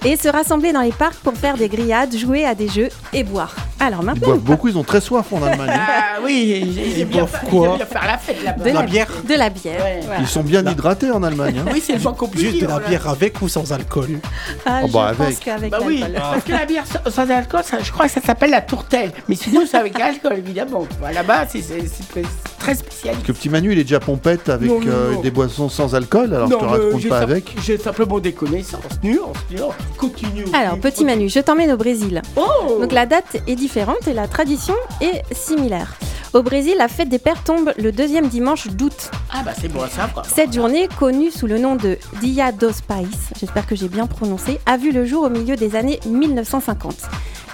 [0.06, 3.24] et se rassembler dans les parcs pour faire des grillades, jouer à des jeux et
[3.24, 3.54] boire.
[3.80, 5.70] Alors Ils maintenant, boivent beaucoup, ils ont très soif en Allemagne.
[5.72, 5.80] hein.
[6.16, 8.64] Ah oui, bien, boivent faire- quoi j'aime bien faire la fête là-bas.
[8.64, 9.82] de la bière De la bière.
[9.84, 10.00] Ouais.
[10.04, 10.20] voilà.
[10.20, 11.60] Ils sont bien hydratés en Allemagne.
[11.66, 11.68] hein.
[11.72, 12.88] Oui, c'est le qu'on puisse Juste de la voilà.
[12.88, 14.20] bière avec ou sans alcool?
[14.64, 15.40] Ah, Oh, je bah, pense avec.
[15.40, 16.20] qu'avec Bah oui, l'alcool.
[16.22, 19.12] parce que la bière sans, sans alcool, ça, je crois que ça s'appelle la tourtelle.
[19.28, 20.86] Mais sinon, c'est avec alcool, évidemment.
[21.00, 22.22] Bah, Là-bas, c'est c'est- c'est
[22.64, 23.14] très spécial.
[23.14, 25.20] Parce que petit Manu, il est déjà pompette avec Non, non, euh, non.
[25.20, 27.54] des boissons sans alcool, alors je te raconte pas avec.
[27.62, 28.82] J'ai simplement des connaissances.
[29.02, 29.74] Nuance, nuance.
[29.98, 30.44] Continue.
[30.54, 32.22] Alors, petit Manu, je t'emmène au Brésil.
[32.36, 35.94] Oh Donc la date est différente et la tradition est similaire.
[36.32, 39.10] Au Brésil, la fête des pères tombe le deuxième dimanche d'août.
[39.30, 40.24] Ah bah c'est bon à savoir.
[40.26, 43.06] Cette journée, connue sous le nom de Dia dos Pais,
[43.38, 46.96] j'espère que j'ai bien prononcé, a vu le jour au milieu des années 1950.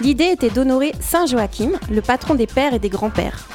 [0.01, 3.45] L'idée était d'honorer Saint Joachim, le patron des pères et des grands-pères.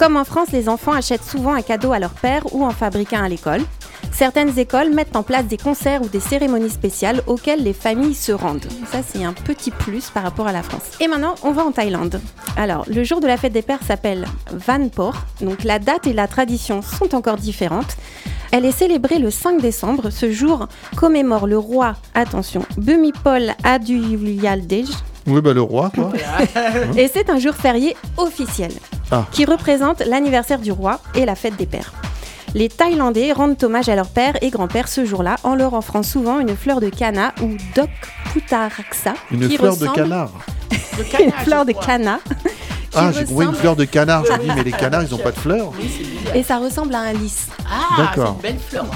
[0.00, 3.12] Comme en France, les enfants achètent souvent un cadeau à leur père ou en fabriquent
[3.12, 3.60] un à l'école.
[4.12, 8.32] Certaines écoles mettent en place des concerts ou des cérémonies spéciales auxquelles les familles se
[8.32, 8.64] rendent.
[8.90, 10.84] Ça, c'est un petit plus par rapport à la France.
[11.00, 12.18] Et maintenant, on va en Thaïlande.
[12.56, 15.16] Alors, le jour de la fête des pères s'appelle Vanpor.
[15.42, 17.98] Donc, la date et la tradition sont encore différentes.
[18.52, 20.08] Elle est célébrée le 5 décembre.
[20.08, 24.86] Ce jour commémore le roi, attention, Bhumipol Aduyaldej.
[25.26, 26.12] Oui, bah le roi, quoi.
[26.96, 28.72] Et c'est un jour férié officiel
[29.10, 29.26] Ah.
[29.32, 31.92] qui représente l'anniversaire du roi et la fête des pères.
[32.54, 36.40] Les Thaïlandais rendent hommage à leur père et grand-père ce jour-là en leur offrant souvent
[36.40, 37.90] une fleur de canna ou dok
[38.32, 39.14] putaraksa.
[39.30, 40.30] Une qui fleur de ressemble- canard.
[40.98, 41.78] Le Une canard, fleur je de qui
[42.96, 44.24] Ah, j'ai compris une ressemble- fleur de canard.
[44.26, 45.70] Je me dis, mais les canards, ils ont pas de fleurs.
[46.34, 47.46] Et ça ressemble à un lys.
[47.68, 48.34] Ah, c'est D'accord.
[48.36, 48.86] une belle fleur.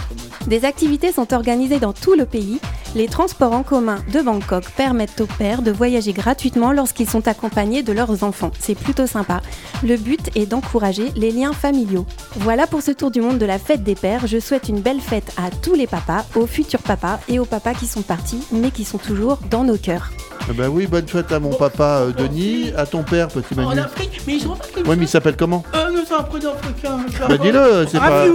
[0.47, 2.61] Des activités sont organisées dans tout le pays.
[2.95, 7.83] Les transports en commun de Bangkok permettent aux pères de voyager gratuitement lorsqu'ils sont accompagnés
[7.83, 8.51] de leurs enfants.
[8.61, 9.41] C'est plutôt sympa.
[9.83, 12.07] Le but est d'encourager les liens familiaux.
[12.37, 14.27] Voilà pour ce tour du monde de la fête des pères.
[14.27, 17.75] Je souhaite une belle fête à tous les papas, aux futurs papas et aux papas
[17.75, 20.11] qui sont partis mais qui sont toujours dans nos cœurs.
[20.47, 23.69] Ah bah oui, bonne fête à mon papa euh, Denis, à ton père, petit En
[23.69, 23.81] Manu.
[23.81, 26.99] Afrique, mais je remarque une Ouais, mais il s'appelle comment Euh, c'est un prénom africain.
[27.29, 28.27] Bah dis-le, c'est pas...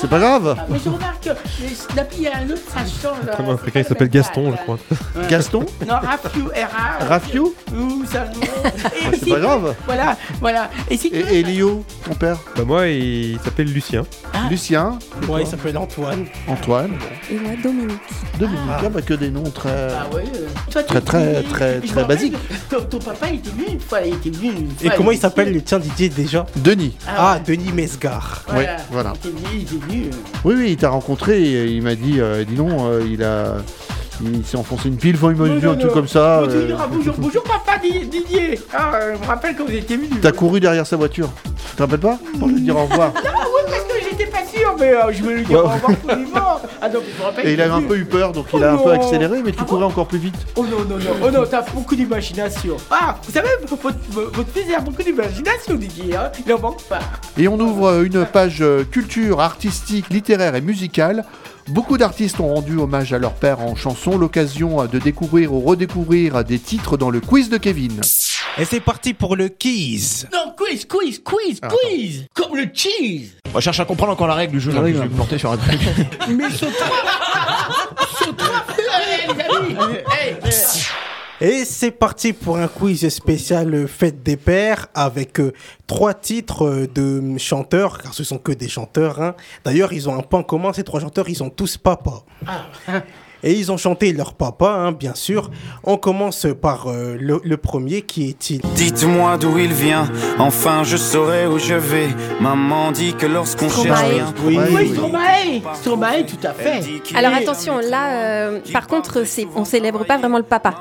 [0.00, 0.56] C'est pas grave.
[0.68, 1.30] Mais je remarque que
[2.16, 3.26] il y a un autre, ça change.
[3.26, 3.56] là.
[3.64, 4.78] Quelqu'un qui s'appelle Gaston, je crois.
[5.28, 7.04] Gaston Non, Rafiou, R.A.
[7.04, 8.24] Rafiou Ou ça.
[9.20, 9.74] C'est pas grave.
[9.84, 10.70] Voilà, voilà.
[10.90, 13.05] Et si tu Et, et Lio, ton père Bah moi, il
[13.44, 14.04] s'appelle Lucien.
[14.50, 16.26] Lucien Moi, il s'appelle Antoine.
[16.48, 16.92] Antoine
[17.30, 17.98] Et moi, Dominique.
[18.38, 19.88] Dominique, ah, bah, que des noms très...
[19.92, 20.24] Ah ouais.
[20.34, 22.34] euh, toi, tu- Très, très, très, très basiques.
[22.70, 24.00] Ton, ton papa, il était venu une fois.
[24.02, 26.96] Il était venu une Et fois, comment il s'appelle le tien Didier déjà Denis.
[27.08, 28.44] Ah, Denis Mesgar.
[28.54, 29.12] Oui, voilà.
[29.24, 30.02] Il était venu, il était venu.
[30.06, 30.10] euh.
[30.44, 33.56] Oui, oui, il t'a rencontré et il m'a dit, euh, dis non, euh, il a...
[34.22, 35.94] Il s'est enfoncé une pile, enfin, il m'a dit Non, un non, truc non.
[35.94, 36.42] comme ça.
[36.44, 38.58] Bonjour, euh, bonjour, bonjour, papa Di- Didier.
[38.72, 40.08] Ah, euh, je me rappelle quand vous étiez venu.
[40.22, 41.28] T'as couru derrière sa voiture.
[41.44, 43.12] Tu te rappelles pas Pour lui dire au revoir.
[43.14, 45.94] Ah oui, parce que j'étais pas sûr, mais euh, je vais lui dire au revoir
[45.96, 46.60] poliment.
[46.80, 47.46] Ah donc je me rappelle.
[47.46, 48.94] Et il avait un peu eu peur, donc il Oh a un peu non.
[48.94, 50.34] accéléré, mais tu courais encore plus vite.
[50.56, 52.76] Oh non, non, non, oh non, t'as beaucoup d'imagination.
[52.90, 57.00] Ah, vous savez, votre, votre fils a beaucoup d'imagination, Didier, hein il en manque pas.
[57.36, 61.24] Et on ouvre une page culture, artistique, littéraire et musicale.
[61.68, 66.44] Beaucoup d'artistes ont rendu hommage à leur père en chanson, l'occasion de découvrir ou redécouvrir
[66.44, 68.00] des titres dans le quiz de Kevin.
[68.58, 70.28] Et c'est parti pour le quiz.
[70.32, 74.34] Non, quiz, quiz, quiz, Ah, quiz Comme le cheese On cherche à comprendre encore la
[74.34, 74.70] règle du jeu.
[74.72, 75.80] là, je vais me planter sur un truc.
[76.28, 76.70] Mais saute
[78.18, 78.42] Saute
[78.94, 80.52] Allez, les amis Hey, hey.
[81.40, 85.52] Et c'est parti pour un quiz spécial Fête des Pères avec euh,
[85.86, 89.20] trois titres euh, de chanteurs, car ce sont que des chanteurs.
[89.20, 89.34] hein.
[89.62, 92.22] D'ailleurs, ils ont un point commun, ces trois chanteurs, ils ont tous papa.
[93.44, 95.50] Et ils ont chanté leur papa, hein, bien sûr.
[95.84, 98.60] On commence par euh, le, le premier qui est-il?
[98.74, 102.08] Dites-moi d'où il vient, enfin je saurai où je vais.
[102.40, 104.32] Maman dit que lorsqu'on cherche bien.
[104.44, 106.80] Oui, Oui, Stromae Stromae, tout à fait.
[107.14, 108.08] Alors attention, là,
[108.48, 109.22] euh, par contre,
[109.54, 110.74] on célèbre pas vraiment le papa.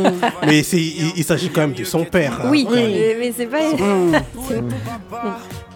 [0.46, 2.40] Mais c'est- il, il s'agit quand même de son père.
[2.44, 2.48] hein.
[2.50, 3.58] Oui, mais c'est pas.
[4.48, 4.62] c'est-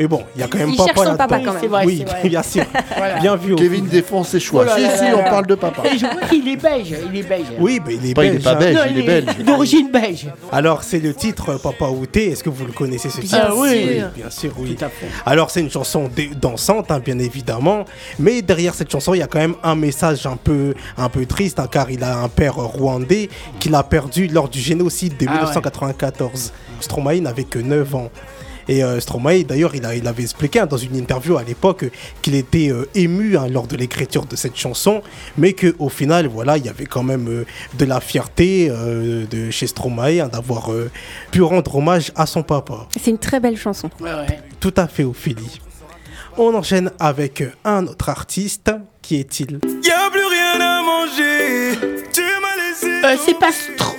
[0.01, 1.17] Mais bon, il y a quand même Il papa son là-dedans.
[1.19, 1.67] papa, quand même.
[1.71, 2.29] Vrai, Oui, vrai.
[2.29, 2.65] bien sûr.
[2.97, 3.21] Voilà.
[3.21, 3.55] Bien vu.
[3.55, 4.63] Kevin défend ses choix.
[4.63, 5.31] Oh là si, là si, là on là.
[5.31, 5.83] parle de papa.
[6.29, 7.47] Qu'il est belge, il est belge.
[7.59, 8.45] Oui, mais il est Pas, il est belge.
[8.45, 8.57] pas hein.
[8.57, 9.37] belge, Non, il est belge.
[9.45, 10.27] D'origine belge.
[10.53, 12.31] Alors, c'est le titre Papa Outé.
[12.31, 13.39] Est-ce que vous le connaissez ce titre?
[13.41, 14.01] Ah oui.
[14.17, 14.75] bien sûr, oui.
[14.75, 15.07] Tout à fait.
[15.27, 17.85] Alors, c'est une chanson dansante, hein, bien évidemment.
[18.19, 21.25] Mais derrière cette chanson, il y a quand même un message un peu, un peu
[21.27, 23.29] triste, hein, car il a un père rwandais
[23.61, 25.39] qu'il a perdu lors du génocide de Ah ouais.
[25.39, 26.53] 1994.
[26.81, 28.11] Stromae n'avait que 9 ans.
[28.69, 31.85] Et euh, Stromae, d'ailleurs, il, a- il avait expliqué hein, dans une interview à l'époque
[32.23, 35.03] qu'il était euh, ému hein, lors de l'écriture de cette chanson,
[35.37, 37.45] mais qu'au final, voilà, il y avait quand même euh,
[37.79, 40.91] de la fierté euh, de chez Stromae hein, d'avoir euh,
[41.31, 42.87] pu rendre hommage à son papa.
[42.99, 43.91] C'est une très belle chanson.
[44.01, 44.41] Ouais, ouais.
[44.61, 45.61] Tout à fait, Ophélie.
[46.37, 48.71] On enchaîne avec un autre artiste.
[49.03, 49.61] Qui est-il?
[49.83, 51.79] Y a plus rien à manger.
[52.13, 52.23] Tu.
[52.85, 53.51] Euh, c'est pas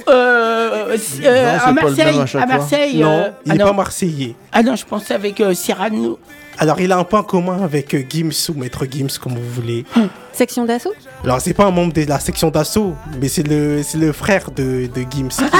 [0.07, 2.57] euh, euh, à pas le Marseille, même à chaque à fois.
[2.57, 2.97] Marseille.
[2.97, 3.69] Non, euh, il ah n'est non.
[3.69, 4.35] pas marseillais.
[4.51, 6.19] Ah non, je pensais avec euh, Cyrano.
[6.57, 9.83] Alors, il a un point commun avec euh, Gims ou Maître Gims, comme vous voulez.
[10.31, 10.93] Section d'assaut?
[11.23, 14.51] Alors, c'est pas un membre de la section d'assaut, mais c'est le, c'est le frère
[14.51, 15.29] de, de Gims.
[15.51, 15.57] Ah,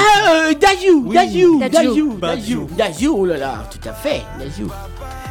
[0.48, 1.14] euh, Dajou, Oui.
[1.14, 2.18] Dajou, Dajou.
[2.18, 4.70] Dajou, Dajou, oh là là, tout à fait, Dajou.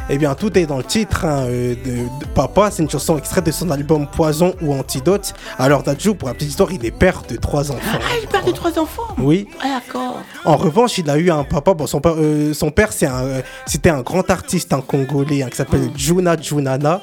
[0.08, 2.70] Eh bien, tout est dans le titre hein, euh, de, de Papa.
[2.70, 5.34] C'est une chanson extraite de son album Poison ou Antidote.
[5.58, 7.98] Alors, Dadju, pour la petite histoire, il est père de trois enfants.
[8.00, 9.02] Ah, il perd de trois enfants?
[9.18, 9.48] Oui.
[9.60, 10.18] Ah, d'accord.
[10.44, 11.74] En revanche, il a eu un papa.
[11.74, 15.42] Bon, son, père- euh, son père, c'est un, euh, c'était un grand artiste un congolais
[15.42, 17.00] hein, qui s'appelle Juna Junana.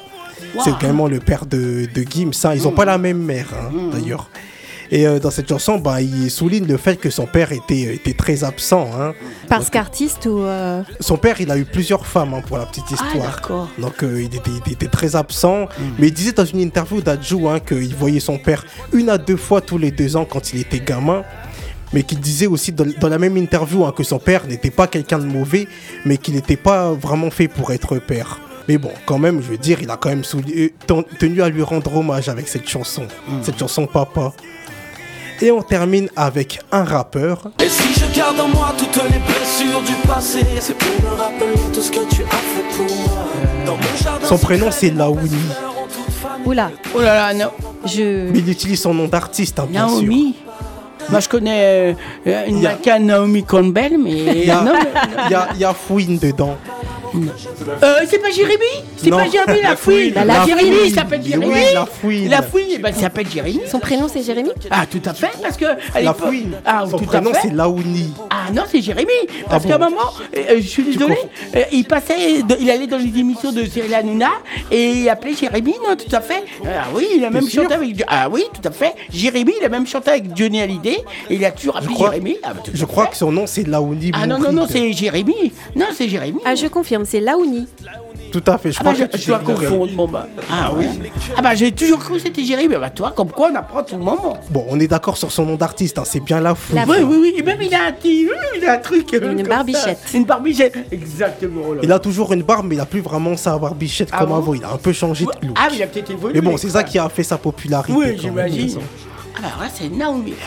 [0.64, 2.32] C'est également le père de, de Gims.
[2.46, 2.54] hein.
[2.56, 4.30] Ils n'ont pas la même mère, hein, d'ailleurs.
[4.96, 8.14] Et euh, dans cette chanson, bah, il souligne le fait que son père était, était
[8.14, 8.88] très absent.
[8.96, 9.14] hein.
[9.50, 10.38] Parce qu'artiste ou.
[10.44, 13.32] euh, Son père, il a eu plusieurs femmes, hein, pour la petite Ah, histoire.
[13.36, 13.70] d'accord.
[13.80, 15.68] Donc euh, il, était, il était très absent.
[15.98, 19.36] Mais il disait dans une interview d'Adjou hein, qu'il voyait son père une à deux
[19.36, 21.24] fois tous les deux ans quand il était gamin.
[21.92, 24.86] Mais qu'il disait aussi dans, dans la même interview hein, que son père n'était pas
[24.86, 25.68] quelqu'un de mauvais,
[26.06, 28.40] mais qu'il n'était pas vraiment fait pour être père.
[28.68, 31.62] Mais bon, quand même, je veux dire, il a quand même euh, tenu à lui
[31.64, 33.04] rendre hommage avec cette chanson.
[33.42, 34.32] Cette chanson Papa.
[35.42, 37.50] Et on termine avec un rappeur.
[37.62, 41.60] Et si je garde en moi toutes les blessures du passé, c'est pour me rappeler
[41.74, 43.26] tout ce que tu as fait pour moi.
[43.66, 45.30] Dans mon jardin Son prénom c'est Laouni.
[46.46, 46.72] Oula.
[46.96, 47.52] Oh là là, non.
[47.86, 48.30] Je.
[48.32, 49.98] Mais il utilise son nom d'artiste, hein, bien sûr.
[50.02, 50.36] Naomi.
[51.10, 54.12] Moi, je connais euh, une a- Naomi Campbell, mais.
[54.12, 56.56] Il y a, Non, mais- il y a, y a Fouine dedans.
[57.16, 58.64] Euh, c'est pas Jérémy
[58.98, 62.30] C'est pas Jérémy, la fouine La La Jérémy, il s'appelle Oui, Jérémy la fouine.
[62.30, 64.50] La fouine, ben, il s'appelle Jérémy Son prénom c'est Jérémy?
[64.72, 65.66] Ah, tout à fait, parce que.
[65.66, 66.54] à La fouine.
[66.66, 67.48] Ah, Son tout prénom à fait.
[67.50, 68.14] c'est Laouni.
[68.30, 69.12] Ah non, c'est Jérémy.
[69.50, 69.98] Parce Ah qu'à un moment,
[70.36, 71.18] euh, euh, je suis désolé,
[71.56, 74.30] euh, il passait, de- il allait dans les émissions de Cyril Hanouna
[74.72, 76.44] et il appelait Jérémy, non, tout à fait.
[76.66, 78.04] Ah oui, il a même chanté avec.
[78.08, 78.94] Ah oui, tout à fait.
[79.12, 80.98] Jérémy, il a même chanté avec Johnny Hallyday
[81.30, 82.38] et il a toujours appelé Jérémy.
[82.44, 84.12] Ah, bah, Je crois que son nom c'est Laouni.
[84.14, 85.52] Ah non, non, non, c'est Jérémy.
[85.76, 86.40] Non, c'est Jérémy.
[86.46, 87.68] Ah, je confirme, c'est Laouni.
[88.32, 89.92] Tout à fait, je Ah crois bah, que je, je dois confondre.
[89.94, 90.28] Bon, bah.
[90.52, 90.86] Ah oui.
[91.38, 92.76] Ah bah j'ai toujours cru que c'était Jérémy.
[92.80, 94.40] Bah toi, comme quoi on apprend tout le moment.
[94.50, 96.80] Bon, on est d'accord sur son nom d'artiste, hein, c'est bien la fouille.
[96.88, 97.34] oui, oui, oui.
[97.38, 99.14] Et même il a un petit, oui, il a un truc.
[99.14, 100.00] euh, Une comme barbichette.
[100.04, 100.18] ça.
[100.18, 100.78] Une barbichette.
[100.92, 101.74] Exactement.
[101.74, 104.30] là Il a toujours une barbe, mais il a plus vraiment sa barbichette Ah comme
[104.30, 104.54] bon avant.
[104.56, 105.56] Il a un peu changé de look.
[105.60, 106.34] Ah, mais il a peut-être évolué.
[106.34, 107.94] Mais bon, c'est ça qui a fait sa popularité.
[107.96, 108.80] Oui, j'imagine.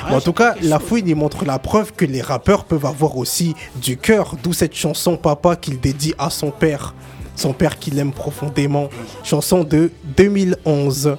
[0.05, 2.87] Ah bah en tout cas, la fouine, il montre la preuve que les rappeurs peuvent
[2.87, 6.94] avoir aussi du cœur, d'où cette chanson Papa qu'il dédie à son père,
[7.35, 8.88] son père qu'il aime profondément,
[9.25, 11.16] chanson de 2011.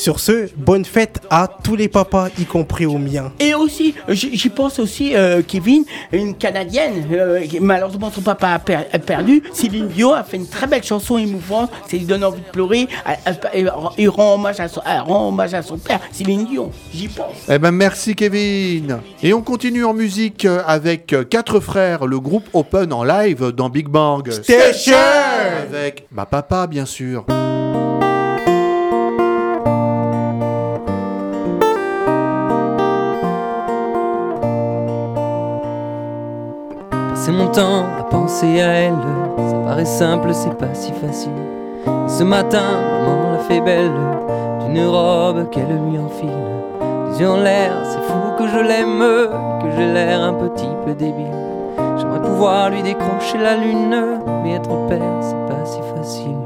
[0.00, 3.32] Sur ce, bonne fête à tous les papas, y compris aux miens.
[3.38, 8.86] Et aussi, j'y pense aussi, euh, Kevin, une Canadienne, euh, malheureusement son papa a, per-
[8.90, 9.42] a perdu.
[9.52, 12.88] Céline Dion a fait une très belle chanson émouvante, ça lui donne envie de pleurer.
[13.52, 13.68] Elle
[14.08, 17.36] rend, hommage à son, elle rend hommage à son père, Céline Dion, j'y pense.
[17.46, 19.00] Eh ben merci Kevin.
[19.22, 23.50] Et on continue en musique euh, avec euh, quatre frères, le groupe Open en live
[23.54, 24.96] dans Big Bang Station
[25.68, 27.26] avec ma papa bien sûr.
[37.40, 38.94] Mon à penser à elle,
[39.38, 41.32] ça paraît simple, c'est pas si facile.
[42.06, 42.62] Ce matin,
[43.06, 43.92] maman l'a fait belle,
[44.64, 46.28] d'une robe qu'elle lui enfile.
[47.10, 49.04] Les yeux en l'air, c'est fou que je l'aime,
[49.62, 51.26] que j'ai l'air un petit peu débile.
[51.98, 56.36] J'aimerais pouvoir lui décrocher la lune, mais être père, c'est pas si facile.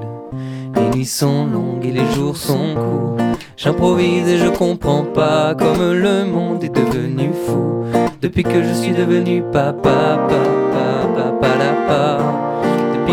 [0.77, 3.17] Les nuits sont longues et les jours sont courts.
[3.57, 7.85] J'improvise et je comprends pas comme le monde est devenu fou.
[8.21, 10.19] Depuis que je suis devenu papa.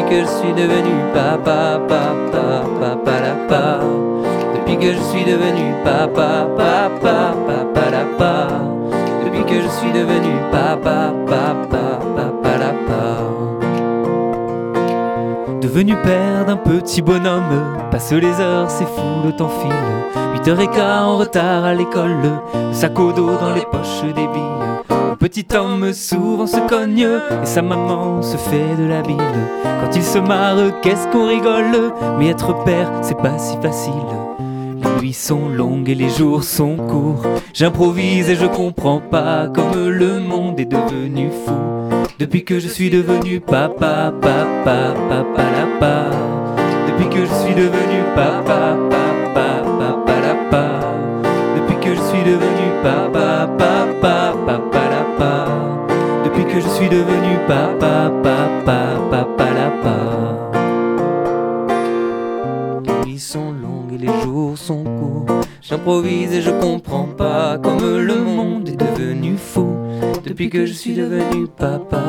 [0.02, 3.80] Depuis que je suis devenu papa, papa, papa, la pa.
[4.56, 8.48] Depuis que je suis devenu papa, papa, papa, la pa.
[9.24, 12.72] Depuis que je suis devenu papa, papa, papa, la.
[15.62, 19.72] Devenu père d'un petit bonhomme, passe les heures, c'est fou, le temps file.
[20.44, 24.61] 8h15 en retard à l'école, le sac au dos dans les poches des billes.
[25.32, 27.08] Petit homme souvent se cogne
[27.42, 29.16] et sa maman se fait de la bile.
[29.64, 33.94] Quand il se marre, qu'est-ce qu'on rigole, mais être père, c'est pas si facile.
[34.84, 37.24] Les nuits sont longues et les jours sont courts.
[37.54, 41.54] J'improvise et je comprends pas comme le monde est devenu fou.
[42.20, 46.10] Depuis que je suis devenu papa, papa, papa, la pa.
[46.88, 50.68] Depuis que je suis devenu papa, papa, papa, la pa.
[51.56, 53.81] Depuis que je suis devenu papa, papa,
[56.54, 60.00] que je suis devenu papa, papa, papa, la pa.
[62.86, 65.42] Les nuits sont longues et les jours sont courts.
[65.62, 69.70] J'improvise et je comprends pas comme le monde est devenu fou.
[70.26, 72.04] Depuis que je suis devenu papa.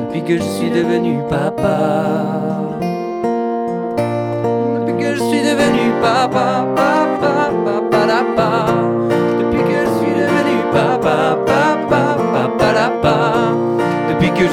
[0.00, 1.78] Depuis que je suis devenu papa.
[4.80, 6.66] Depuis que je suis devenu papa,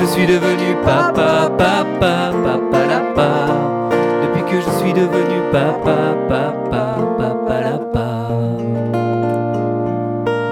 [0.04, 3.32] je suis devenu papa, papa, papa, la pa.
[4.24, 8.10] Depuis que je suis devenu papa, papa, papa, la pa.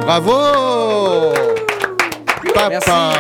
[0.06, 1.34] Bravo
[2.54, 3.12] Papa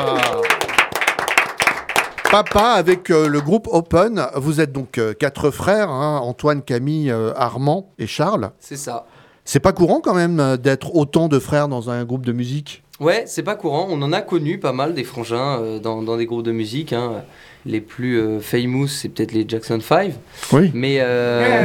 [2.32, 7.12] Papa avec euh, le groupe Open, vous êtes donc euh, quatre frères, hein, Antoine, Camille,
[7.12, 8.52] euh, Armand et Charles.
[8.62, 9.06] C'est ça.
[9.44, 12.84] C'est pas courant quand même d'être autant de frères dans un groupe de musique?
[13.02, 13.88] Ouais, c'est pas courant.
[13.90, 16.94] On en a connu pas mal des frangins euh, dans, dans des groupes de musique.
[16.94, 17.24] hein.
[17.66, 20.14] Les plus euh, famous, c'est peut-être les Jackson 5.
[20.54, 20.72] Oui.
[20.74, 21.64] Mais, euh,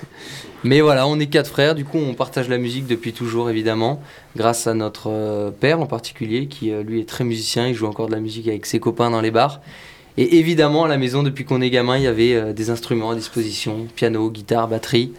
[0.64, 1.74] mais voilà, on est quatre frères.
[1.74, 4.02] Du coup, on partage la musique depuis toujours, évidemment.
[4.36, 7.68] Grâce à notre euh, père en particulier, qui euh, lui est très musicien.
[7.68, 9.60] Il joue encore de la musique avec ses copains dans les bars.
[10.18, 13.10] Et évidemment, à la maison, depuis qu'on est gamin, il y avait euh, des instruments
[13.10, 15.12] à disposition piano, guitare, batterie.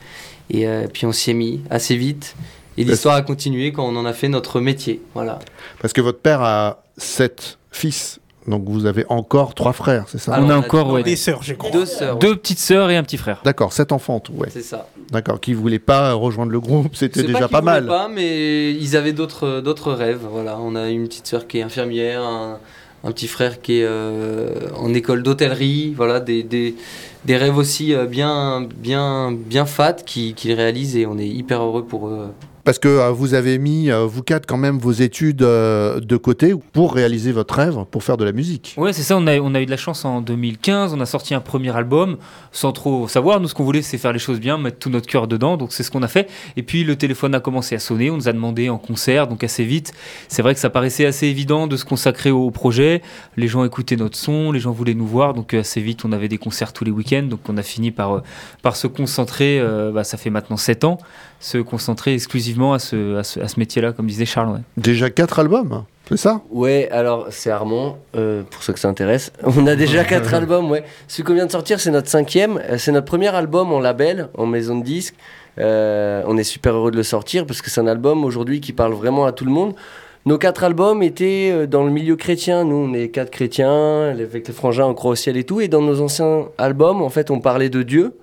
[0.49, 2.35] Et euh, puis on s'y est mis assez vite.
[2.77, 5.01] Et l'histoire a continué quand on en a fait notre métier.
[5.13, 5.39] Voilà.
[5.81, 10.37] Parce que votre père a sept fils, donc vous avez encore trois frères, c'est ça
[10.41, 12.17] on a encore ouais, Des sœurs, j'ai Deux sœurs.
[12.17, 13.41] deux petites sœurs et un petit frère.
[13.45, 14.49] D'accord, sept enfants en tout, ouais.
[14.51, 14.87] C'est ça.
[15.11, 17.87] D'accord, qui voulaient pas rejoindre le groupe, c'était déjà pas, voulaient mal.
[17.87, 20.25] pas, mais ils avaient d'autres d'autres rêves.
[20.29, 22.59] Voilà, on a une petite sœur qui est infirmière, un,
[23.05, 25.93] un petit frère qui est euh, en école d'hôtellerie.
[25.95, 26.75] Voilà, des, des,
[27.25, 31.61] des rêves aussi euh, bien bien bien fat qui qu'ils réalisent et on est hyper
[31.63, 32.27] heureux pour eux
[32.63, 36.15] Parce que euh, vous avez mis, euh, vous quatre, quand même vos études euh, de
[36.15, 38.73] côté pour réaliser votre rêve, pour faire de la musique.
[38.77, 41.41] Ouais, c'est ça, on a, eu de la chance en 2015, on a sorti un
[41.41, 42.15] premier album
[42.53, 43.41] sans trop savoir.
[43.41, 45.73] Nous, ce qu'on voulait, c'est faire les choses bien, mettre tout notre cœur dedans, donc
[45.73, 46.29] c'est ce qu'on a fait.
[46.55, 49.43] Et puis le téléphone a commencé à sonner, on nous a demandé en concert, donc
[49.43, 49.91] assez vite.
[50.29, 53.01] C'est vrai que ça paraissait assez évident de se consacrer au projet.
[53.35, 56.29] Les gens écoutaient notre son, les gens voulaient nous voir, donc assez vite, on avait
[56.29, 58.23] des concerts tous les week-ends, donc on a fini par,
[58.61, 59.61] par se concentrer,
[59.93, 60.97] bah, ça fait maintenant 7 ans,
[61.41, 64.49] se concentrer exclusivement à ce, à ce, à ce métier-là, comme disait Charles.
[64.53, 64.59] ouais.
[64.77, 66.41] Déjà quatre albums, c'est ça?
[66.51, 69.31] Ouais, alors c'est Armand, euh, pour ceux que ça intéresse.
[69.43, 70.83] On a déjà quatre albums, ouais.
[71.07, 72.59] Celui qu'on vient de sortir, c'est notre cinquième.
[72.69, 75.15] Euh, C'est notre premier album en label, en maison de disques.
[75.59, 78.73] Euh, on est super heureux de le sortir parce que c'est un album aujourd'hui qui
[78.73, 79.73] parle vraiment à tout le monde.
[80.25, 82.63] Nos quatre albums étaient dans le milieu chrétien.
[82.63, 85.59] Nous, on est quatre chrétiens, avec les frangins, on croit au ciel et tout.
[85.59, 88.13] Et dans nos anciens albums, en fait, on parlait de Dieu.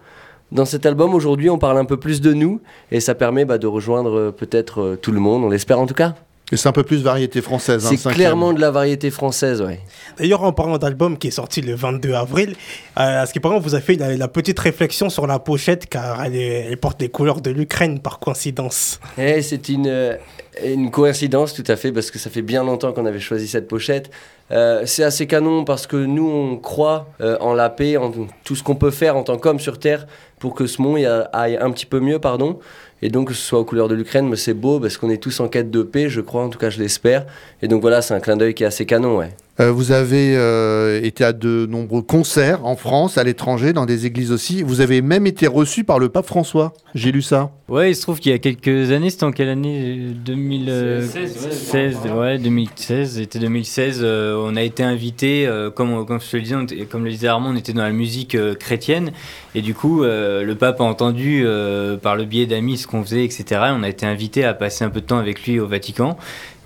[0.53, 2.61] Dans cet album, aujourd'hui, on parle un peu plus de nous.
[2.90, 5.86] Et ça permet bah, de rejoindre euh, peut-être euh, tout le monde, on l'espère en
[5.86, 6.14] tout cas.
[6.53, 7.86] Et c'est un peu plus variété française.
[7.86, 9.78] hein, C'est clairement de la variété française, ouais.
[10.18, 12.51] D'ailleurs, en parlant d'album qui est sorti le 22 avril,
[12.98, 15.86] euh, à ce qui paraît, vous avez fait la, la petite réflexion sur la pochette
[15.88, 18.98] car elle, est- elle porte les couleurs de l'Ukraine par coïncidence.
[19.16, 20.16] Eh, c'est une, euh,
[20.64, 23.68] une coïncidence tout à fait parce que ça fait bien longtemps qu'on avait choisi cette
[23.68, 24.11] pochette.
[24.51, 28.11] Euh, c'est assez canon parce que nous on croit euh, en la paix, en
[28.42, 30.09] tout ce qu'on peut faire en tant qu'homme sur Terre
[30.40, 32.59] pour que ce monde a- aille un petit peu mieux, pardon.
[33.03, 35.16] Et donc que ce soit aux couleurs de l'Ukraine, mais c'est beau parce qu'on est
[35.22, 37.26] tous en quête de paix, je crois, en tout cas je l'espère.
[37.62, 39.30] Et donc voilà, c'est un clin d'œil qui est assez canon, ouais.
[39.59, 44.07] Euh, vous avez euh, été à de nombreux concerts en France, à l'étranger, dans des
[44.07, 44.62] églises aussi.
[44.62, 46.72] Vous avez même été reçu par le pape François.
[46.94, 47.51] J'ai lu ça.
[47.68, 50.12] Ouais, il se trouve qu'il y a quelques années, c'était en quelle année?
[50.24, 56.36] 2016, ouais, 2016, c'était 2016, euh, on a été invité, euh, comme, comme je te
[56.36, 59.12] le disais, on était- comme le disait Armand, on était dans la musique euh, chrétienne,
[59.55, 63.03] et du coup, euh, le pape a entendu euh, par le biais d'amis ce qu'on
[63.03, 63.44] faisait, etc.
[63.51, 66.16] et on a été invité à passer un peu de temps avec lui au Vatican,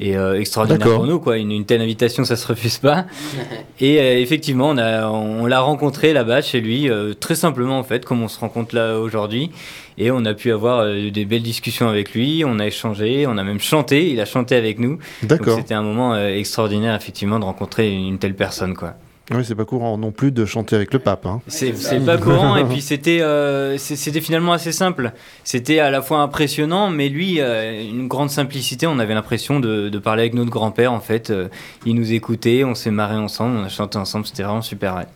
[0.01, 1.39] et euh, extraordinaire pour nous, quoi.
[1.39, 3.07] Une, une telle invitation, ça se refuse pas.
[3.80, 7.85] Et euh, effectivement, on, a- on l'a rencontré là-bas chez lui, euh, très simplement en
[7.85, 9.51] fait, comme on se rencontre là aujourd'hui.
[9.97, 13.39] Et on a pu avoir euh, des belles discussions avec lui, on a échangé, on
[13.39, 14.99] a même chanté, il a chanté avec nous.
[15.22, 15.57] D'accord.
[15.59, 18.95] C'était un moment euh, extraordinaire effectivement de rencontrer une, une telle personne quoi.
[19.31, 21.25] Oui, c'est pas courant non plus de chanter avec le pape.
[21.25, 21.41] hein.
[21.49, 21.72] C'est
[22.05, 25.12] pas courant et puis c'était euh, c'était finalement assez simple.
[25.45, 28.87] C'était à la fois impressionnant, mais lui euh, une grande simplicité.
[28.87, 31.31] On avait l'impression de, de parler avec notre grand-père en fait.
[31.31, 31.49] Euh,
[31.87, 34.27] il nous écoutait, on s'est marré ensemble, on a chanté ensemble.
[34.27, 34.95] C'était vraiment super.
[34.97, 35.07] ouais.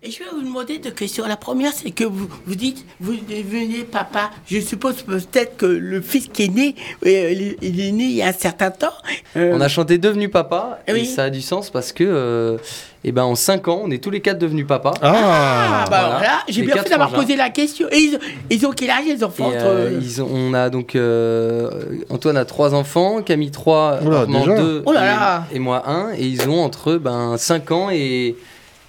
[0.00, 1.26] Et je vais vous demander deux questions.
[1.26, 4.30] La première, c'est que vous, vous dites, vous devenez papa.
[4.48, 8.22] Je suppose peut-être que le fils qui est né, euh, il est- né il y
[8.22, 8.92] a un certain temps.
[9.36, 11.00] Euh, On a chanté Devenu Papa, Oui.
[11.00, 12.58] et ça a du sens parce que, euh,
[13.02, 14.92] eh ben, en 5 ans, on est tous les quatre devenus papa.
[15.02, 17.88] Ah, bah alors là, j'ai bien fait d'avoir posé la question.
[17.90, 18.18] Et ils,
[18.50, 21.70] ils ont quel âge, les enfants entre- euh, ils ont- on a donc euh,
[22.08, 25.44] Antoine a trois enfants, Camille trois, Oula, Armand déjà deux Oh là là.
[25.50, 28.36] et, et moi un, et ils ont entre ben 5 ans et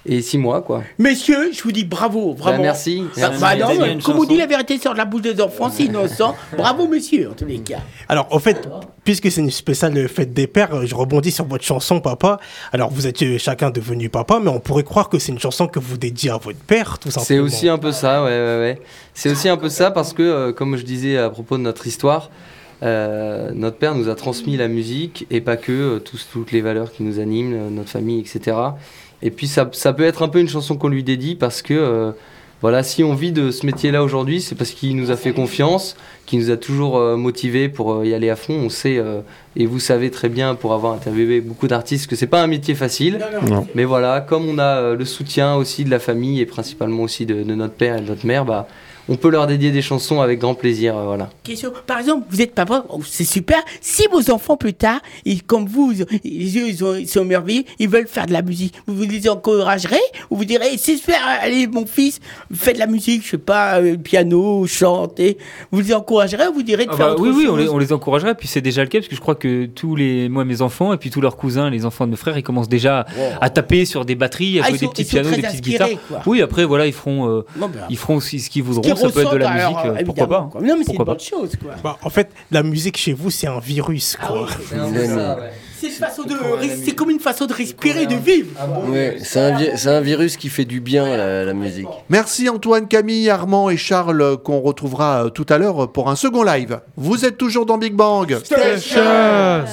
[0.05, 0.83] et 6 mois quoi.
[0.97, 2.57] Messieurs, je vous dis bravo, vraiment.
[2.57, 3.03] Bah, merci.
[3.17, 3.41] Merci.
[3.41, 6.35] bah non, comme on dit la vérité sur la bouche des enfants, c'est innocent.
[6.57, 7.79] bravo, messieurs, en tous les cas.
[8.07, 8.67] Alors, en fait,
[9.03, 12.39] puisque c'est une spéciale fête des pères, je rebondis sur votre chanson, papa.
[12.71, 15.79] Alors, vous êtes chacun devenu papa, mais on pourrait croire que c'est une chanson que
[15.79, 17.25] vous dédiez à votre père, tout simplement.
[17.25, 18.81] C'est aussi un peu ça, ouais, ouais, ouais.
[19.13, 21.85] C'est aussi un peu ça parce que, euh, comme je disais à propos de notre
[21.87, 22.29] histoire,
[22.81, 26.61] euh, notre père nous a transmis la musique et pas que, euh, tous- toutes les
[26.61, 28.55] valeurs qui nous animent, euh, notre famille, etc.
[29.21, 31.73] Et puis ça, ça peut être un peu une chanson qu'on lui dédie parce que,
[31.73, 32.11] euh,
[32.61, 35.95] voilà, si on vit de ce métier-là aujourd'hui, c'est parce qu'il nous a fait confiance,
[36.25, 38.53] qu'il nous a toujours euh, motivés pour euh, y aller à fond.
[38.53, 39.21] On sait, euh,
[39.55, 42.75] et vous savez très bien, pour avoir interviewé beaucoup d'artistes, que c'est pas un métier
[42.75, 43.19] facile.
[43.49, 43.65] Non.
[43.75, 47.25] Mais voilà, comme on a euh, le soutien aussi de la famille et principalement aussi
[47.25, 48.67] de, de notre père et de notre mère, bah,
[49.09, 50.97] on peut leur dédier des chansons avec grand plaisir.
[50.97, 51.29] euh, voilà.
[51.43, 51.71] Question.
[51.87, 53.57] Par exemple, vous êtes papa, oh, c'est super.
[53.81, 57.63] Si vos enfants plus tard, ils, comme vous, ils, ils, ils ont- ils sont merveilleux,
[57.79, 59.97] ils veulent faire de la musique, vous vous les encouragerez?
[60.29, 62.19] Ou vous direz, c'est super, allez mon fils,
[62.53, 65.37] faites de la musique, je sais pas, euh, piano, chanter.
[65.71, 67.59] Vous les encouragerez ou vous direz de Ah faire bah autre oui, oui, on chose?
[67.63, 68.35] les, on les encouragerait.
[68.35, 70.93] Puis c'est déjà le cas, parce que je crois que tous les, moi, mes enfants,
[70.93, 73.05] et puis tous leurs cousins, les enfants de mes frères, ils commencent déjà
[73.41, 75.89] à taper sur des batteries, à Ah, jouer des petits pianos, des petites guitares.
[76.07, 76.21] quoi.
[76.25, 78.89] Oui, après, voilà, ils feront, euh, Bon, ben, ils feront aussi ce qu'ils Ce voudront.
[78.99, 80.61] Ça peut être de la musique, alors, euh, pourquoi pas quoi.
[80.61, 81.75] Non, mais c'est une bonne chose, quoi.
[81.83, 84.47] Bah, en fait, la musique chez vous, c'est un virus, quoi.
[84.69, 85.51] C'est un peu ça, ouais.
[86.83, 88.47] C'est comme une façon de respirer, de vivre.
[88.87, 91.87] Ouais, c'est un, vi- c'est un virus qui fait du bien, la, la musique.
[92.09, 96.15] Merci Antoine, Camille, Armand et Charles euh, qu'on retrouvera euh, tout à l'heure pour un
[96.15, 96.79] second live.
[96.97, 98.37] Vous êtes toujours dans Big Bang.
[98.43, 99.01] Station.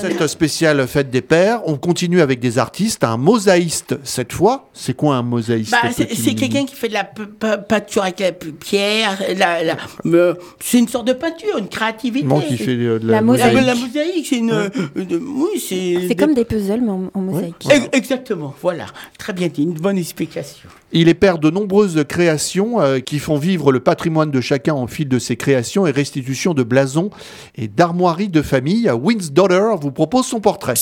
[0.00, 1.61] Cette spéciale fête des pères.
[1.66, 4.68] On continue avec des artistes, un mosaïste cette fois.
[4.72, 7.22] C'est quoi un mosaïste Bah, c'est petit c'est Mimi quelqu'un qui fait de la pe-
[7.26, 9.18] pe- peinture avec la p- pierre.
[9.36, 9.76] La, la-
[10.07, 12.26] euh, c'est une sorte de peinture, une créativité.
[12.26, 13.54] Non, qui fait de, la, La mosaïque.
[13.54, 14.50] La, la mosaïque, c'est une.
[14.52, 15.95] euh, de- oui, c'est.
[16.09, 17.66] C'est comme des puzzles, mais en, en mosaïque.
[17.70, 18.86] Ex- Exactement, voilà.
[19.18, 20.68] Très bien dit, une bonne explication.
[20.92, 24.86] Il est père de nombreuses créations euh, qui font vivre le patrimoine de chacun en
[24.86, 27.11] fil de ses créations et restitution de blasons
[27.57, 28.90] et d'armoiries de famille.
[28.90, 30.74] Win's Daughter vous propose son portrait.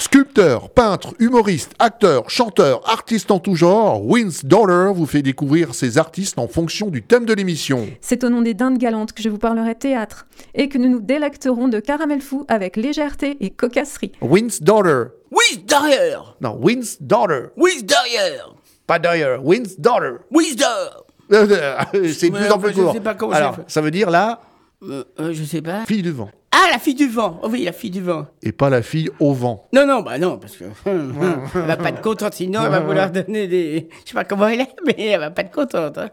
[0.00, 5.98] Sculpteur, peintre, humoriste, acteur, chanteur, artiste en tout genre, Win's Daughter vous fait découvrir ses
[5.98, 7.88] artistes en fonction du thème de l'émission.
[8.00, 11.00] C'est au nom des dindes galantes que je vous parlerai théâtre et que nous nous
[11.00, 14.12] délecterons de caramel fou avec légèreté et cocasserie.
[14.20, 15.06] Win's Daughter.
[15.32, 17.46] Oui, derrière Non, Win's Daughter.
[17.56, 18.54] Oui, derrière
[18.86, 20.18] Pas derrière, Win's Daughter.
[20.30, 21.04] Oui, derrière
[22.14, 22.92] C'est de plus en plus je court.
[22.92, 24.40] sais pas comment Alors, ça veut dire là,
[24.82, 25.84] Euh, euh, Je sais pas.
[25.86, 26.30] fille du vent.
[26.52, 28.26] Ah, la fille du vent Oh Oui, la fille du vent.
[28.42, 29.66] Et pas la fille au vent.
[29.72, 32.70] Non, non, bah non, parce que hum, hum, elle va pas être contente, sinon elle
[32.70, 33.88] va vouloir donner des.
[34.04, 35.98] Je sais pas comment elle est, mais elle va pas être contente.
[35.98, 36.10] hein.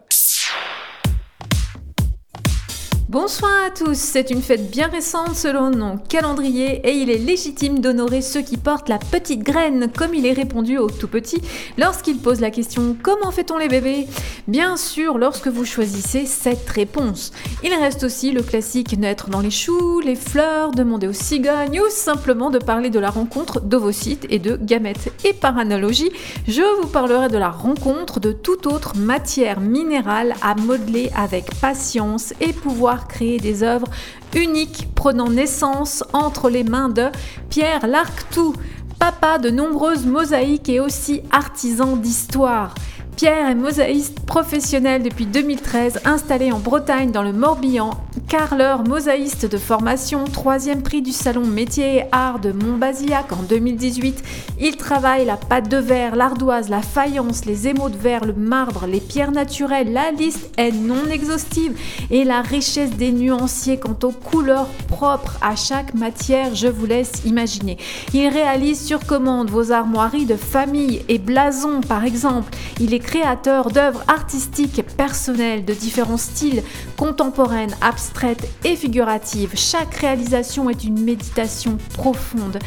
[3.18, 7.78] Bonsoir à tous, c'est une fête bien récente selon nos calendriers et il est légitime
[7.78, 11.40] d'honorer ceux qui portent la petite graine comme il est répondu aux tout petits
[11.78, 14.06] lorsqu'ils posent la question comment fait-on les bébés?
[14.48, 17.32] Bien sûr lorsque vous choisissez cette réponse.
[17.64, 21.88] Il reste aussi le classique naître dans les choux, les fleurs, demander aux cigognes ou
[21.88, 25.10] simplement de parler de la rencontre d'ovocytes et de gamètes.
[25.24, 26.12] Et par analogie,
[26.46, 32.34] je vous parlerai de la rencontre de toute autre matière minérale à modeler avec patience
[32.42, 33.88] et pouvoir créer des œuvres
[34.34, 37.06] uniques prenant naissance entre les mains de
[37.50, 38.54] Pierre Larctou,
[38.98, 42.74] papa de nombreuses mosaïques et aussi artisan d'histoire.
[43.16, 47.90] Pierre est mosaïste professionnel depuis 2013, installé en Bretagne dans le Morbihan,
[48.28, 54.22] carleur mosaïste de formation, troisième prix du salon métier et art de Montbazillac en 2018.
[54.60, 58.86] Il travaille la pâte de verre, l'ardoise, la faïence, les émaux de verre, le marbre,
[58.86, 59.92] les pierres naturelles.
[59.92, 61.78] La liste est non exhaustive
[62.10, 67.24] et la richesse des nuanciers quant aux couleurs propres à chaque matière, je vous laisse
[67.24, 67.78] imaginer.
[68.12, 72.52] Il réalise sur commande vos armoiries de famille et blasons par exemple.
[72.80, 76.62] Il est créateur d'œuvres artistiques personnelles de différents styles,
[76.96, 79.52] contemporaines, abstraites et figuratives.
[79.54, 82.58] Chaque réalisation est une méditation profonde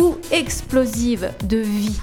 [0.00, 1.98] ou explosive de vie.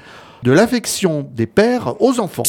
[0.43, 2.43] de l'affection des pères aux enfants.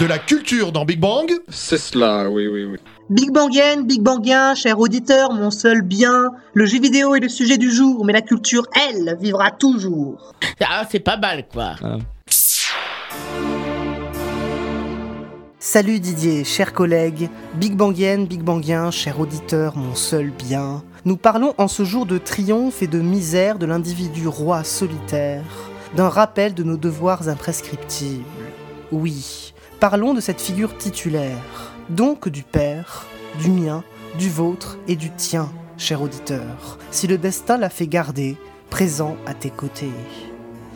[0.00, 2.78] De la culture dans Big Bang C'est cela, oui, oui, oui.
[3.08, 6.32] Big Bangienne, Big Bangien, cher auditeur, mon seul bien.
[6.54, 10.34] Le jeu vidéo est le sujet du jour, mais la culture, elle, vivra toujours.
[10.60, 11.74] Ah, c'est pas mal, quoi.
[15.60, 20.82] Salut Didier, chers collègues, Big Bangienne, Big Bangien, cher auditeur, mon seul bien.
[21.04, 25.44] Nous parlons en ce jour de triomphe et de misère de l'individu roi solitaire,
[25.94, 28.24] d'un rappel de nos devoirs imprescriptibles.
[28.92, 33.06] Oui, parlons de cette figure titulaire, donc du père,
[33.40, 33.84] du mien,
[34.18, 38.36] du vôtre et du tien, cher auditeur, si le destin l'a fait garder,
[38.70, 39.92] présent à tes côtés.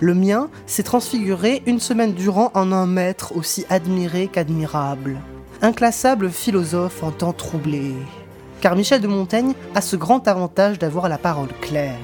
[0.01, 5.21] Le mien s'est transfiguré une semaine durant en un maître aussi admiré qu'admirable,
[5.61, 7.93] inclassable philosophe en temps troublé.
[8.61, 11.99] Car Michel de Montaigne a ce grand avantage d'avoir la parole claire,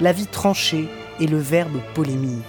[0.00, 0.88] la vie tranchée
[1.20, 2.42] et le verbe polémique.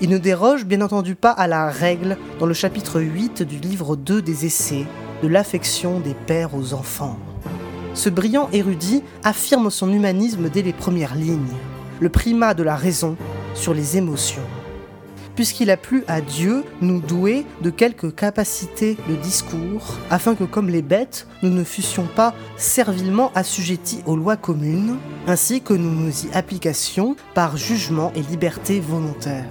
[0.00, 3.94] Il ne déroge bien entendu pas à la règle dans le chapitre 8 du livre
[3.94, 4.86] 2 des Essais
[5.22, 7.18] de l'affection des pères aux enfants.
[7.94, 11.54] ce brillant érudit affirme son humanisme dès les premières lignes,
[12.00, 13.16] le primat de la raison
[13.54, 14.42] sur les émotions.
[15.34, 20.68] Puisqu'il a plu à Dieu nous douer de quelques capacités de discours, afin que comme
[20.68, 26.26] les bêtes, nous ne fussions pas servilement assujettis aux lois communes, ainsi que nous nous
[26.26, 29.46] y applications par jugement et liberté volontaire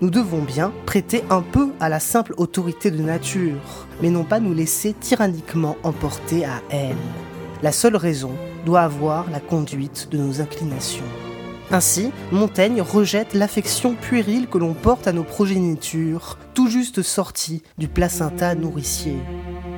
[0.00, 4.38] nous devons bien prêter un peu à la simple autorité de nature, mais non pas
[4.38, 6.96] nous laisser tyranniquement emporter à elle.
[7.62, 8.32] La seule raison
[8.64, 11.04] doit avoir la conduite de nos inclinations.
[11.70, 17.88] Ainsi, Montaigne rejette l'affection puérile que l'on porte à nos progénitures, tout juste sorties du
[17.88, 19.16] placenta nourricier.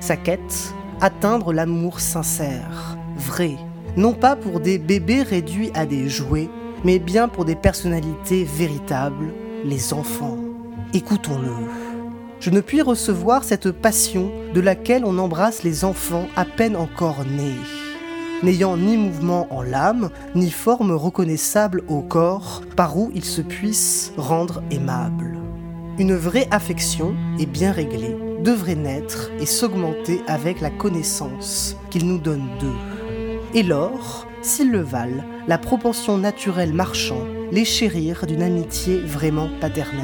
[0.00, 3.56] Sa quête Atteindre l'amour sincère, vrai,
[3.96, 6.50] non pas pour des bébés réduits à des jouets,
[6.84, 9.32] mais bien pour des personnalités véritables,
[9.64, 10.36] les enfants.
[10.92, 11.52] Écoutons-le.
[12.38, 17.24] Je ne puis recevoir cette passion de laquelle on embrasse les enfants à peine encore
[17.24, 17.56] nés,
[18.42, 24.12] n'ayant ni mouvement en l'âme, ni forme reconnaissable au corps par où ils se puissent
[24.16, 25.38] rendre aimables.
[25.98, 32.18] Une vraie affection est bien réglée, devrait naître et s'augmenter avec la connaissance qu'il nous
[32.18, 32.78] donne d'eux.
[33.52, 40.00] Et lors, s'ils le valent, la propension naturelle marchant, les chérir d'une amitié vraiment paternelle.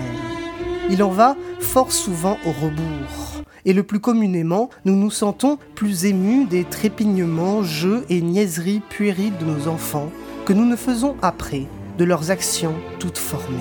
[0.91, 3.36] Il en va fort souvent au rebours.
[3.67, 9.37] Et le plus communément, nous nous sentons plus émus des trépignements, jeux et niaiseries puériles
[9.39, 10.11] de nos enfants
[10.45, 11.67] que nous ne faisons après
[11.99, 13.59] de leurs actions toutes formées.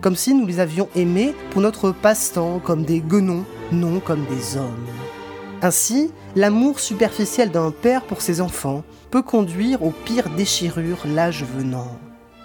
[0.00, 4.56] Comme si nous les avions aimés pour notre passe-temps comme des guenons, non comme des
[4.56, 4.86] hommes.
[5.62, 11.98] Ainsi, l'amour superficiel d'un père pour ses enfants peut conduire aux pires déchirures l'âge venant.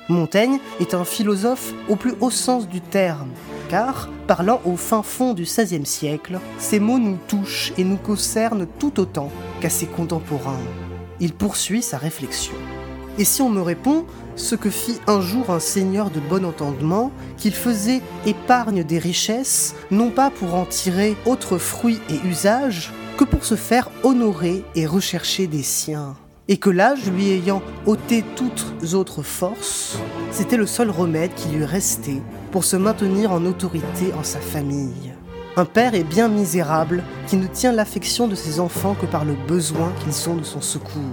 [0.10, 3.30] Montaigne est un philosophe au plus haut sens du terme,
[3.70, 8.66] car, parlant au fin fond du XVIe siècle, ses mots nous touchent et nous concernent
[8.80, 9.32] tout autant
[9.62, 10.60] qu'à ses contemporains.
[11.20, 12.56] Il poursuit sa réflexion.
[13.20, 14.06] Et si on me répond
[14.36, 19.76] ce que fit un jour un seigneur de bon entendement, qu'il faisait épargne des richesses,
[19.92, 24.88] non pas pour en tirer autres fruits et usages, que pour se faire honorer et
[24.88, 26.16] rechercher des siens
[26.50, 29.98] et que l'âge lui ayant ôté toutes autres forces,
[30.32, 32.22] c'était le seul remède qui lui restait
[32.52, 35.14] pour se maintenir en autorité en sa famille.
[35.56, 39.36] Un père est bien misérable qui ne tient l'affection de ses enfants que par le
[39.48, 41.04] besoin qu'ils ont de son secours.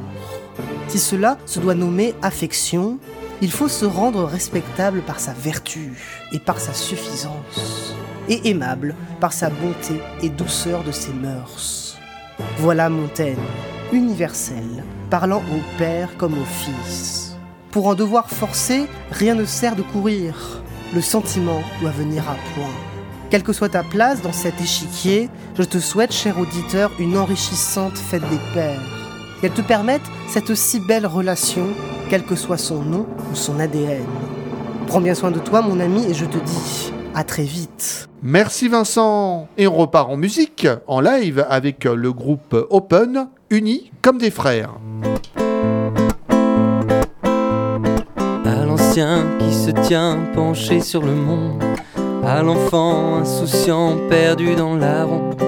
[0.89, 2.99] Si cela se doit nommer affection,
[3.43, 5.93] il faut se rendre respectable par sa vertu
[6.33, 7.95] et par sa suffisance,
[8.31, 11.99] et aimable par sa bonté et douceur de ses mœurs.
[12.59, 13.37] Voilà Montaigne,
[13.93, 17.37] universel, parlant au Père comme au Fils.
[17.71, 20.63] Pour un devoir forcé, rien ne sert de courir.
[20.95, 22.73] Le sentiment doit venir à point.
[23.29, 25.29] Quelle que soit ta place dans cet échiquier,
[25.59, 28.81] je te souhaite, cher auditeur, une enrichissante fête des pères.
[29.41, 31.67] Qu'elle te permette cette si belle relation,
[32.09, 34.05] quel que soit son nom ou son ADN.
[34.87, 38.09] Prends bien soin de toi, mon ami, et je te dis à très vite.
[38.23, 39.49] Merci Vincent.
[39.57, 44.75] Et on repart en musique, en live, avec le groupe Open, unis comme des frères.
[48.45, 51.63] À l'ancien qui se tient penché sur le monde,
[52.25, 55.41] à l'enfant insouciant perdu dans la ronde,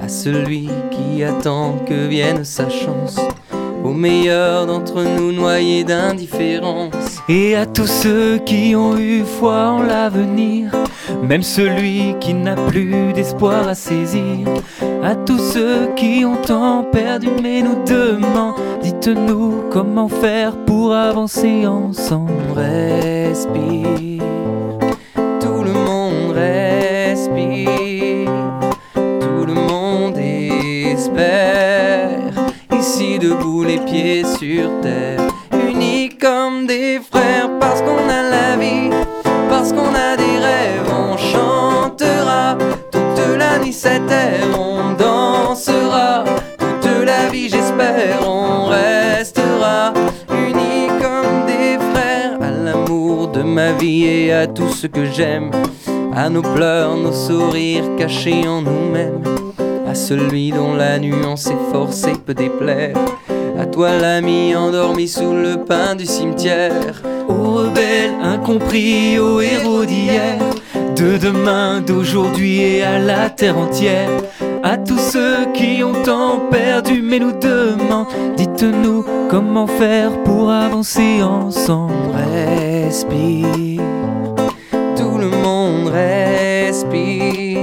[0.00, 3.18] à celui qui attend que vienne sa chance,
[3.84, 6.94] au meilleur d'entre nous noyés d'indifférence,
[7.28, 10.70] et à tous ceux qui ont eu foi en l'avenir,
[11.28, 14.46] même celui qui n'a plus d'espoir à saisir,
[15.02, 21.66] à tous ceux qui ont tant perdu mais nous demandent, dites-nous comment faire pour avancer
[21.66, 22.32] ensemble.
[22.54, 24.22] Respire,
[25.40, 27.93] tout le monde respire,
[43.90, 46.24] terre, on dansera.
[46.58, 49.92] Toute la vie, j'espère, on restera
[50.30, 55.50] unis comme des frères à l'amour de ma vie et à tout ce que j'aime,
[56.14, 59.22] à nos pleurs, nos sourires cachés en nous-mêmes,
[59.88, 62.96] à celui dont la nuance est forcée peut déplaire.
[63.58, 67.02] À toi l'ami endormi sous le pain du cimetière.
[67.28, 69.84] Aux rebelles incompris, aux héros
[71.14, 74.10] De demain, d'aujourd'hui et à la terre entière.
[74.64, 81.22] À tous ceux qui ont tant perdu mais nous demandent Dites-nous comment faire pour avancer
[81.22, 81.94] ensemble.
[82.16, 83.78] Respire,
[84.96, 87.60] tout le monde respire.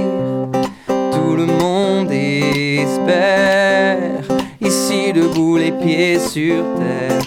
[0.86, 3.22] Tout le monde espère.
[4.62, 7.20] Ici de debout, les pieds sur terre,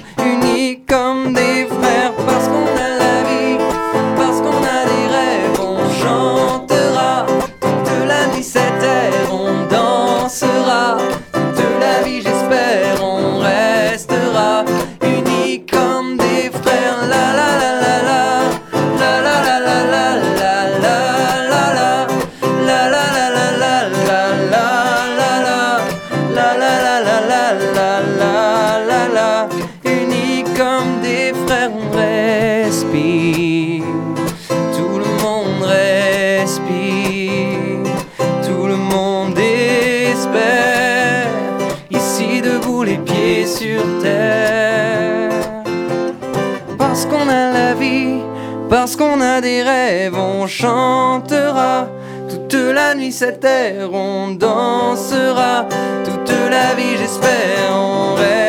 [49.41, 51.87] des rêves On chantera.
[52.29, 55.67] Toute la nuit cette terre, on dansera.
[56.03, 58.44] Toute la vie, j'espère, on restera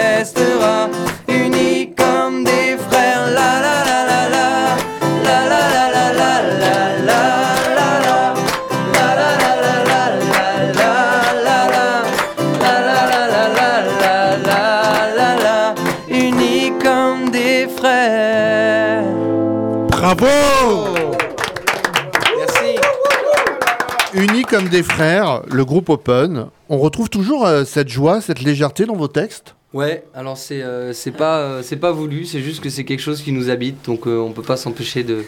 [24.76, 26.48] des frères, le groupe Open.
[26.68, 29.54] On retrouve toujours euh, cette joie, cette légèreté dans vos textes?
[29.72, 33.32] Ouais, alors c'est euh, pas euh, pas voulu, c'est juste que c'est quelque chose qui
[33.32, 35.24] nous habite, donc euh, on peut pas s'empêcher de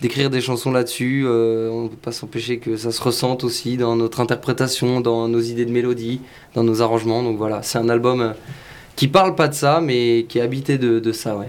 [0.00, 1.26] d'écrire des chansons là-dessus.
[1.26, 5.66] on peut pas s'empêcher que ça se ressente aussi dans notre interprétation, dans nos idées
[5.66, 6.22] de mélodie,
[6.54, 7.22] dans nos arrangements.
[7.22, 8.34] Donc voilà, c'est un album
[8.94, 11.48] qui parle pas de ça, mais qui est habité de ça, ouais.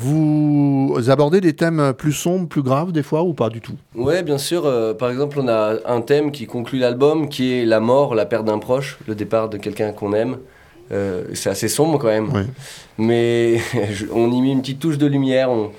[0.00, 3.74] Vous abordez des thèmes plus sombres, plus graves des fois ou pas du tout?
[3.96, 4.64] Ouais, bien sûr.
[4.64, 8.24] euh, par exemple, on a un thème qui conclut l'album, qui est la mort, la
[8.24, 10.38] perte d'un proche, le départ de quelqu'un qu'on aime.
[10.92, 12.30] Euh, c'est assez sombre quand même.
[12.96, 13.58] Mais
[14.12, 15.50] on y met une petite touche de lumière.
[15.50, 15.70] On,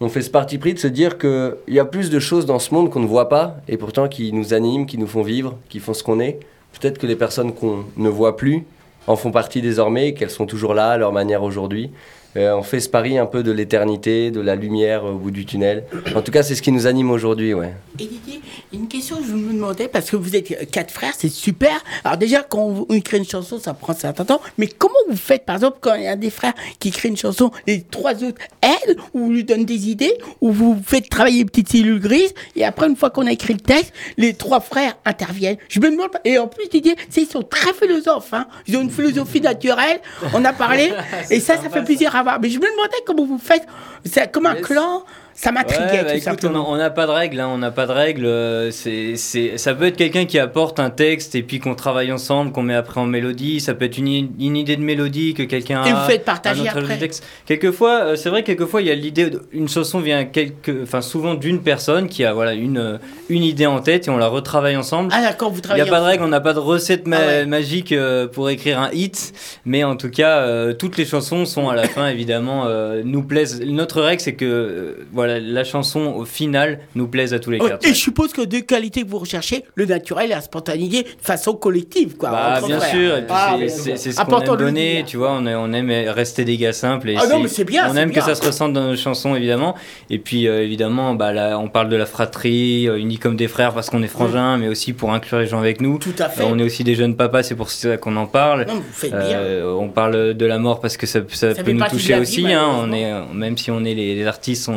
[0.00, 2.58] on fait ce parti pris de se dire qu'il y a plus de choses dans
[2.58, 5.56] ce monde qu'on ne voit pas, et pourtant qui nous animent, qui nous font vivre,
[5.70, 6.40] qui font ce qu'on est.
[6.78, 8.64] Peut-être que les personnes qu'on ne voit plus
[9.06, 11.90] en font partie désormais, et qu'elles sont toujours là à leur manière aujourd'hui.
[12.36, 15.44] Euh, on fait ce pari un peu de l'éternité, de la lumière au bout du
[15.44, 15.84] tunnel.
[16.16, 17.74] En tout cas, c'est ce qui nous anime aujourd'hui, ouais.
[18.00, 18.40] Et Didier,
[18.72, 21.72] une question que je me demandais, parce que vous êtes quatre frères, c'est super.
[22.04, 24.40] Alors déjà, quand on écrit une chanson, ça prend un certain temps.
[24.56, 27.10] Mais comment vous faites, par exemple, quand il y a un des frères qui écrit
[27.10, 31.10] une chanson, les trois autres aident, ou vous lui donnent des idées, ou vous faites
[31.10, 34.32] travailler une petite cellule grise, et après, une fois qu'on a écrit le texte, les
[34.32, 35.58] trois frères interviennent.
[35.68, 38.32] Je me demande, et en plus, Didier, c'est- ils sont très philosophes.
[38.32, 38.46] Hein.
[38.66, 40.00] Ils ont une philosophie naturelle,
[40.32, 40.92] on a parlé,
[41.30, 43.66] et ça, ça fait plaisir à Mais je me demandais comment vous faites.
[44.04, 45.04] C'est comme un clan,
[45.34, 46.66] ça m'intriguait Ouais, bah, tout écoute, on simplement.
[46.66, 48.26] a- on n'a pas de règles, hein, on n'a pas de règles.
[48.26, 52.12] euh, c'est, c'est, ça peut être quelqu'un qui apporte un texte et puis qu'on travaille
[52.12, 53.60] ensemble, qu'on met après en mélodie.
[53.60, 54.06] Ça peut être une,
[54.38, 55.88] une idée de mélodie que quelqu'un a.
[55.88, 56.98] Et vous faites partager après.
[56.98, 57.24] texte.
[57.46, 61.00] Quelquefois, euh, c'est vrai, quelquefois il y a l'idée, de- une chanson vient quelque, enfin
[61.00, 64.28] souvent d'une personne qui a voilà une euh, une idée en tête et on la
[64.28, 65.10] retravaille ensemble.
[65.12, 66.08] Ah d'accord, vous Il n'y travaillez a pas de ensemble.
[66.10, 67.46] règle, on n'a pas de recette ma- Ah ouais.
[67.46, 69.32] magique euh, pour écrire un hit,
[69.64, 72.66] mais en tout cas, toutes les chansons sont à la fin évidemment
[73.04, 73.60] nous plaisent.
[73.64, 77.70] Notre règle, c'est que voilà, la chanson au final nous plaise à tous les Ouais,
[77.70, 77.84] quatre.
[77.86, 81.08] et je suppose que deux qualités que vous recherchez, le naturel et la spontanéité, de
[81.20, 82.30] façon collective, quoi.
[82.30, 86.56] Bah, bien sûr, Ah, c'est- ce qu'on aime donner, tu vois, on, aime rester des
[86.56, 87.10] gars simples.
[87.10, 88.20] Et Ah non, mais c'est bien, On aime bien.
[88.20, 89.74] que ça se ressente dans nos chansons, évidemment.
[90.10, 93.48] Et puis, euh, évidemment, bah, là, on parle de la fratrie, euh, unis comme des
[93.48, 95.98] frères parce qu'on est frangins, mais aussi pour inclure les gens avec nous.
[95.98, 96.42] Tout à fait.
[96.42, 98.66] Euh, on est aussi des jeunes papas, c'est pour ça qu'on en parle.
[98.66, 101.72] Non, vous faites Euh, on parle de la mort parce que ça, ça Ça peut
[101.72, 102.52] nous toucher vie, aussi.
[102.52, 102.66] hein.
[102.80, 104.76] on est, même si on est les, les artistes, on,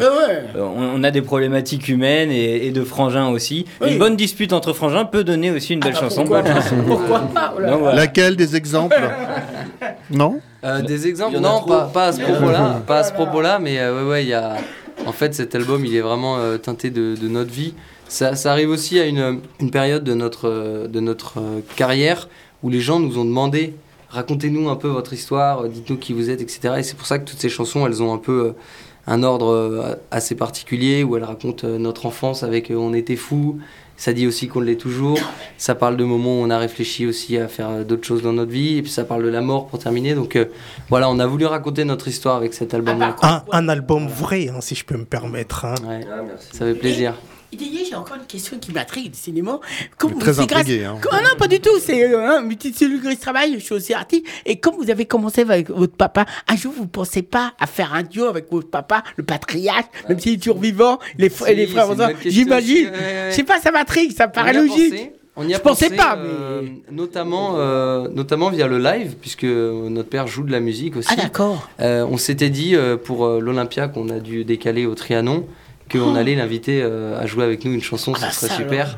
[0.55, 3.65] on, on a des problématiques humaines et, et de frangins aussi.
[3.81, 3.93] Oui.
[3.93, 6.21] Une bonne dispute entre frangins peut donner aussi une belle Ah, chanson.
[6.21, 6.75] pourquoi pas chanson.
[6.87, 7.95] Pourquoi pas Oh là Donc, voilà.
[7.95, 8.95] Laquelle des exemples?
[10.11, 10.39] Non?
[10.63, 12.81] Euh, des exemples Non, pas, pas à ce propos-là.
[12.85, 14.55] Pas à ce propos-là, mais euh, ouais, ouais, il y a.
[15.05, 17.73] En fait, cet album, il est vraiment euh, teinté de, de notre vie.
[18.07, 22.27] Ça, ça arrive aussi à une, une période de notre, euh, de notre euh, carrière
[22.63, 23.73] où les gens nous ont demandé
[24.09, 26.75] racontez-nous un peu votre histoire, euh, dites-nous qui vous êtes, etc.
[26.77, 28.51] Et c'est pour ça que toutes ces chansons, elles ont un peu euh,
[29.07, 33.15] un ordre euh, assez particulier où elles racontent euh, notre enfance avec euh, On était
[33.15, 33.59] fous.
[33.97, 35.17] Ça dit aussi qu'on l'est toujours.
[35.57, 38.51] Ça parle de moments où on a réfléchi aussi à faire d'autres choses dans notre
[38.51, 38.77] vie.
[38.77, 40.15] Et puis ça parle de la mort pour terminer.
[40.15, 40.45] Donc euh,
[40.89, 43.15] voilà, on a voulu raconter notre histoire avec cet album-là.
[43.21, 45.63] Un, un album vrai, hein, si je peux me permettre.
[45.63, 45.75] hein.
[46.51, 47.13] Ça fait plaisir.
[47.53, 49.59] J'ai encore une question qui m'intrigue du cinéma.
[49.97, 50.97] Comme Très c'est grâce- intrigué, hein.
[51.11, 51.77] Ah non, pas du tout.
[51.79, 53.53] C'est euh, un petit cellule grise travail.
[53.55, 54.25] Je suis aussi artiste.
[54.45, 57.93] Et comme vous avez commencé avec votre papa, un jour vous pensez pas à faire
[57.93, 61.51] un duo avec votre papa, le patriarche, même s'il est toujours vivant, les, fr- Si,
[61.51, 62.91] et les frères une J'imagine.
[63.29, 64.89] Je sais pas, ça m'intrigue, ça me paraît On y a logique.
[64.91, 65.11] pensé.
[65.37, 66.71] On y a Je pensais pensé, pas, euh, mais.
[66.95, 71.09] notamment, euh, notamment via le live, puisque notre père joue de la musique aussi.
[71.11, 71.69] Ah, d'accord.
[71.81, 75.45] Euh, on s'était dit euh, pour euh, l'Olympia qu'on a dû décaler au Trianon
[75.91, 76.17] qu'on Oh.
[76.17, 78.85] allait l'inviter euh, à jouer avec nous une chanson, Ah bah ce serait ça, super.
[78.87, 78.97] alors.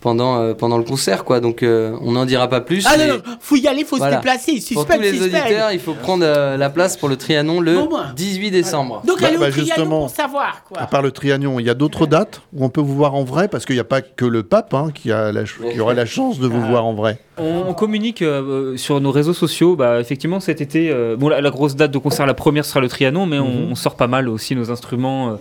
[0.00, 1.40] Pendant, euh, pendant le concert, quoi.
[1.40, 2.86] Donc, euh, on n'en dira pas plus.
[2.88, 4.12] Ah mais non, non, faut y aller, faut voilà.
[4.12, 4.74] se déplacer.
[4.74, 5.40] Pour tous les suspense.
[5.42, 8.04] auditeurs, il faut prendre euh, la place pour le Trianon le Bon, moi.
[8.14, 9.02] 18 décembre.
[9.04, 9.98] Donc, Bah, allez au bah, Trianon justement.
[10.02, 10.80] pour savoir, quoi.
[10.80, 13.24] À part le Trianon, il y a d'autres dates où on peut vous voir en
[13.24, 15.80] vrai parce qu'il n'y a pas que le pape hein, qui, a la ch- qui
[15.80, 16.68] aura la chance de vous Ah.
[16.70, 17.18] voir en vrai.
[17.36, 19.74] On, communique euh, sur nos réseaux sociaux.
[19.74, 22.78] Bah, effectivement, cet été, euh, bon, la, la grosse date de concert, la première sera
[22.78, 23.72] le Trianon, mais on, Mhm.
[23.72, 25.30] on sort pas mal aussi nos instruments.
[25.30, 25.34] euh,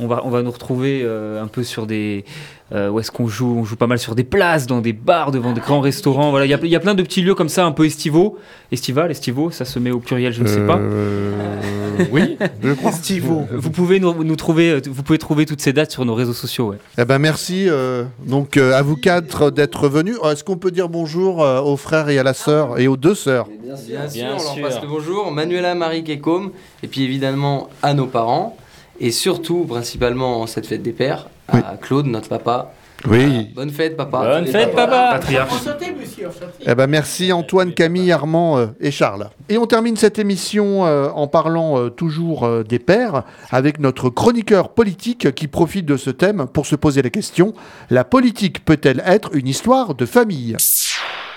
[0.00, 2.24] on va, on va nous retrouver euh, un peu sur des.
[2.72, 3.58] euh, où est-ce qu'on joue?
[3.60, 6.30] On joue pas mal sur des places, dans des bars, devant des grands restaurants.
[6.30, 7.84] Voilà, il y a, il y a plein de petits lieux comme ça, un peu
[7.84, 8.38] estivaux.
[8.72, 10.78] Estival, estivaux, ça se met au pluriel, je ne sais pas.
[10.78, 11.32] Euh,
[12.12, 12.92] oui, je crois.
[13.52, 16.70] Vous pouvez nous, nous trouver, vous pouvez trouver toutes ces dates sur nos réseaux sociaux.
[16.70, 16.76] Ouais.
[16.98, 20.16] Eh ben merci euh, donc euh, à vous quatre d'être venus.
[20.24, 23.14] Est-ce qu'on peut dire bonjour euh, aux frères et à la sœur et aux deux
[23.14, 23.46] sœurs?
[23.64, 24.62] Bien sûr, Bien on leur sûr.
[24.62, 25.32] passe le bonjour.
[25.32, 26.50] Manuela, Marie Kekom,
[26.82, 28.56] et puis évidemment à nos parents,
[29.00, 32.72] et surtout, principalement, en cette fête des pères, à Claude, notre papa.
[33.08, 33.48] Oui.
[33.54, 34.40] Bonne fête, papa.
[34.40, 35.10] Bonne fête, papa.
[35.12, 35.54] Patriarche.
[36.66, 39.30] Eh ben merci Antoine, Camille, Armand euh, et Charles.
[39.48, 44.10] Et on termine cette émission euh, en parlant euh, toujours euh, des pères avec notre
[44.10, 47.54] chroniqueur politique qui profite de ce thème pour se poser la question
[47.88, 50.54] la politique peut-elle être une histoire de famille?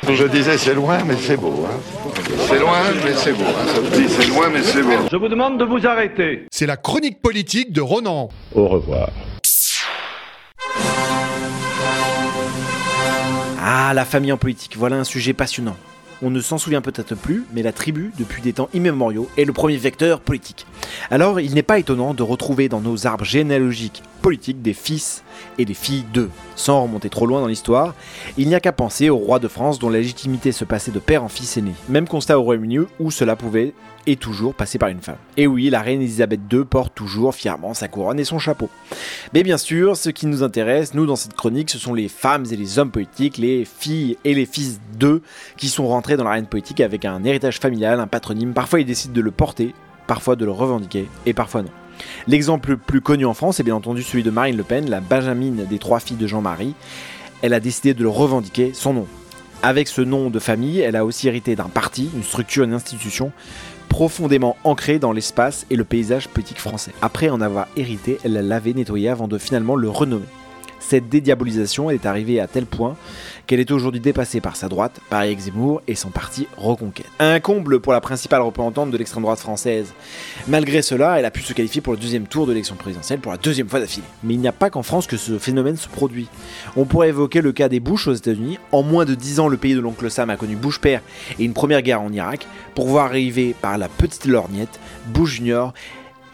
[0.09, 1.65] Je disais c'est loin mais c'est beau.
[1.65, 1.79] Hein.
[2.47, 3.43] C'est loin mais c'est beau.
[3.43, 3.67] Hein.
[3.73, 5.07] Ça vous dit c'est loin mais c'est beau.
[5.11, 6.45] Je vous demande de vous arrêter.
[6.51, 8.29] C'est la chronique politique de Ronan.
[8.53, 9.09] Au revoir.
[13.65, 15.77] Ah, la famille en politique, voilà un sujet passionnant.
[16.21, 19.51] On ne s'en souvient peut-être plus, mais la tribu, depuis des temps immémoriaux, est le
[19.51, 20.65] premier vecteur politique.
[21.11, 25.23] Alors, il n'est pas étonnant de retrouver dans nos arbres généalogiques politiques des fils
[25.57, 26.29] et des filles d'eux.
[26.55, 27.95] Sans remonter trop loin dans l'histoire,
[28.37, 30.99] il n'y a qu'à penser au roi de France dont la légitimité se passait de
[30.99, 31.73] père en fils aîné.
[31.89, 33.73] Même constat au Royaume-Uni où cela pouvait
[34.05, 35.17] et toujours passer par une femme.
[35.37, 38.69] Et oui, la reine Elisabeth II porte toujours fièrement sa couronne et son chapeau.
[39.33, 42.45] Mais bien sûr, ce qui nous intéresse, nous, dans cette chronique, ce sont les femmes
[42.51, 45.21] et les hommes politiques, les filles et les fils d'eux,
[45.57, 48.53] qui sont rentrés dans l'arène politique avec un héritage familial, un patronyme.
[48.53, 49.73] Parfois, ils décident de le porter,
[50.07, 51.69] parfois de le revendiquer, et parfois non.
[52.27, 54.99] L'exemple le plus connu en France est bien entendu celui de Marine Le Pen, la
[54.99, 56.75] Benjamine des trois filles de Jean-Marie.
[57.41, 59.07] Elle a décidé de le revendiquer, son nom.
[59.61, 63.31] Avec ce nom de famille, elle a aussi hérité d'un parti, une structure, une institution
[63.87, 66.91] profondément ancrée dans l'espace et le paysage politique français.
[67.01, 70.25] Après en avoir hérité, elle l'a lavé, nettoyé avant de finalement le renommer.
[70.79, 72.97] Cette dédiabolisation est arrivée à tel point
[73.47, 77.07] qu'elle est aujourd'hui dépassée par sa droite, par Zemmour et son parti Reconquête.
[77.19, 79.93] Un comble pour la principale représentante de l'extrême droite française.
[80.47, 83.31] Malgré cela, elle a pu se qualifier pour le deuxième tour de l'élection présidentielle pour
[83.31, 84.05] la deuxième fois d'affilée.
[84.23, 86.27] Mais il n'y a pas qu'en France que ce phénomène se produit.
[86.75, 88.59] On pourrait évoquer le cas des Bush aux États-Unis.
[88.71, 91.01] En moins de 10 ans, le pays de l'oncle Sam a connu Bush père
[91.39, 95.73] et une première guerre en Irak, pour voir arriver par la petite lorgnette Bush Junior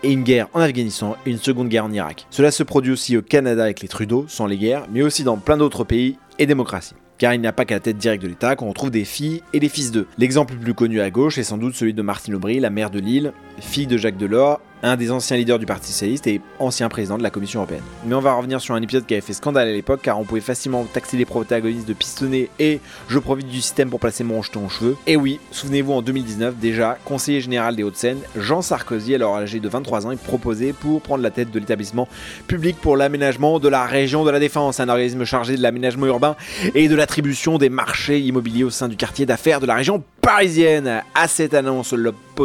[0.03, 2.26] et une guerre en Afghanistan et une seconde guerre en Irak.
[2.30, 5.38] Cela se produit aussi au Canada avec les Trudeau, sans les guerres, mais aussi dans
[5.38, 6.95] plein d'autres pays et démocraties.
[7.20, 9.43] Car il n'y a pas qu'à la tête directe de l'État qu'on retrouve des filles
[9.51, 10.07] et des fils d'eux.
[10.17, 12.89] L'exemple le plus connu à gauche est sans doute celui de Martine Aubry, la mère
[12.89, 16.89] de Lille, fille de Jacques Delors, un des anciens leaders du Parti Socialiste et ancien
[16.89, 17.84] président de la Commission Européenne.
[18.05, 20.23] Mais on va revenir sur un épisode qui avait fait scandale à l'époque car on
[20.23, 24.41] pouvait facilement taxer les protagonistes de pistonner et je profite du système pour placer mon
[24.41, 24.97] jeton aux cheveux.
[25.07, 29.69] Et oui, souvenez-vous en 2019 déjà, conseiller général des Hauts-de-Seine, Jean Sarkozy, alors âgé de
[29.69, 32.07] 23 ans, est proposé pour prendre la tête de l'établissement
[32.47, 36.36] public pour l'aménagement de la région de la Défense, un organisme chargé de l'aménagement urbain
[36.75, 41.01] et de l'attribution des marchés immobiliers au sein du quartier d'affaires de la région parisienne.
[41.15, 41.93] À cette annonce,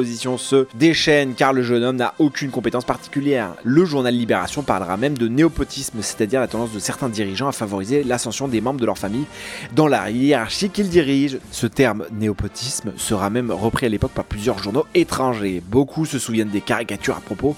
[0.02, 3.54] se déchaîne car le jeune homme n'a aucune compétence particulière.
[3.62, 8.02] Le journal Libération parlera même de néopotisme, c'est-à-dire la tendance de certains dirigeants à favoriser
[8.02, 9.26] l'ascension des membres de leur famille
[9.72, 11.38] dans la hiérarchie qu'ils dirigent.
[11.52, 15.62] Ce terme néopotisme sera même repris à l'époque par plusieurs journaux étrangers.
[15.64, 17.54] Beaucoup se souviennent des caricatures à propos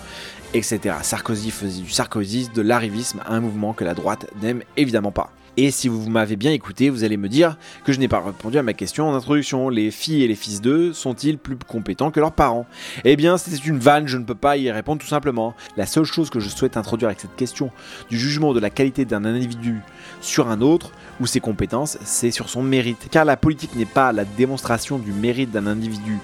[0.55, 0.95] etc.
[1.03, 5.31] Sarkozy faisait du sarkozisme, de l'arrivisme, un mouvement que la droite n'aime évidemment pas.
[5.59, 8.59] Et si vous m'avez bien écouté, vous allez me dire que je n'ai pas répondu
[8.59, 9.71] à ma question en introduction.
[9.71, 12.67] Les filles et les fils d'eux sont-ils plus compétents que leurs parents?
[13.05, 15.55] Eh bien, c'était une vanne, je ne peux pas y répondre tout simplement.
[15.79, 17.71] La seule chose que je souhaite introduire avec cette question
[18.11, 19.81] du jugement de la qualité d'un individu
[20.21, 23.09] sur un autre ou ses compétences, c'est sur son mérite.
[23.11, 26.19] Car la politique n'est pas la démonstration du mérite d'un individu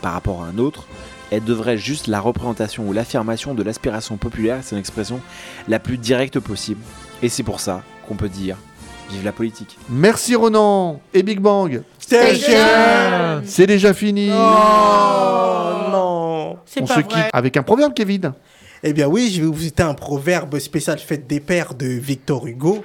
[0.00, 0.86] par rapport à un autre,
[1.32, 5.20] elle devrait juste la représentation ou l'affirmation de l'aspiration populaire, c'est une expression
[5.66, 6.80] la plus directe possible.
[7.22, 8.56] Et c'est pour ça qu'on peut dire
[9.10, 9.76] vive la politique.
[9.88, 11.82] Merci Ronan et Big Bang.
[11.98, 14.30] Station C'est déjà fini.
[14.32, 18.32] Oh non On se quitte avec un proverbe, Kevin.
[18.82, 22.46] Eh bien oui, je vais vous citer un proverbe spécial fête des pères de Victor
[22.46, 22.84] Hugo.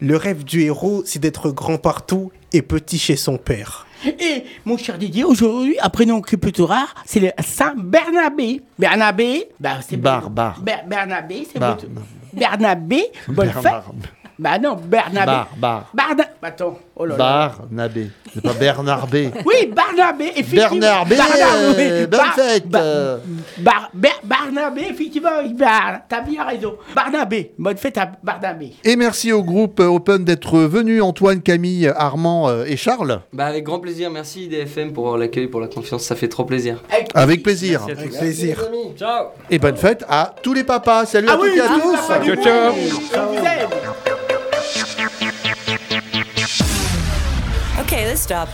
[0.00, 3.86] Le rêve du héros, c'est d'être grand partout et petit chez son père.
[4.04, 8.62] Et mon cher Didier, aujourd'hui, un prénom qui est plutôt rare, c'est le Saint Bernabé?
[8.78, 10.28] Bernabé, bah, c'est Bar, beau.
[10.30, 10.60] bar.
[10.60, 11.76] Ber- Bernabé, c'est Bar.
[11.76, 12.00] beau.
[12.32, 13.72] Bernabé, bonne fête.
[14.42, 15.26] Bah non, Bernabé.
[15.26, 15.84] Bar, bar.
[15.94, 17.52] Barna- Attends, oh là là.
[17.70, 18.10] Barnabé.
[18.34, 19.14] C'est pas Bernard B.
[19.46, 20.78] Oui, Barnabé, effectivement.
[20.80, 21.08] Bernard B.
[21.16, 22.66] Barnabé, euh, Bonne Bar- fête.
[22.68, 23.18] Ba- euh.
[23.58, 23.90] Bar-
[24.24, 26.74] Barnabé, effectivement, Bar- t'as bien raison.
[26.96, 28.72] Barnabé, bonne fête à Barnabé.
[28.82, 33.20] Et merci au groupe Open d'être venu, Antoine, Camille, Armand euh, et Charles.
[33.32, 36.82] Bah avec grand plaisir, merci IDFM pour l'accueil, pour la confiance, ça fait trop plaisir.
[37.14, 37.82] Avec plaisir.
[37.86, 38.18] Merci à tous.
[38.18, 38.58] plaisir.
[38.98, 41.06] Ciao Et bonne fête à tous les papas.
[41.06, 42.42] Salut Ah à oui, toutes et à tous.
[42.42, 44.11] Ciao, ciao.
[47.92, 48.48] Okay, let's stop.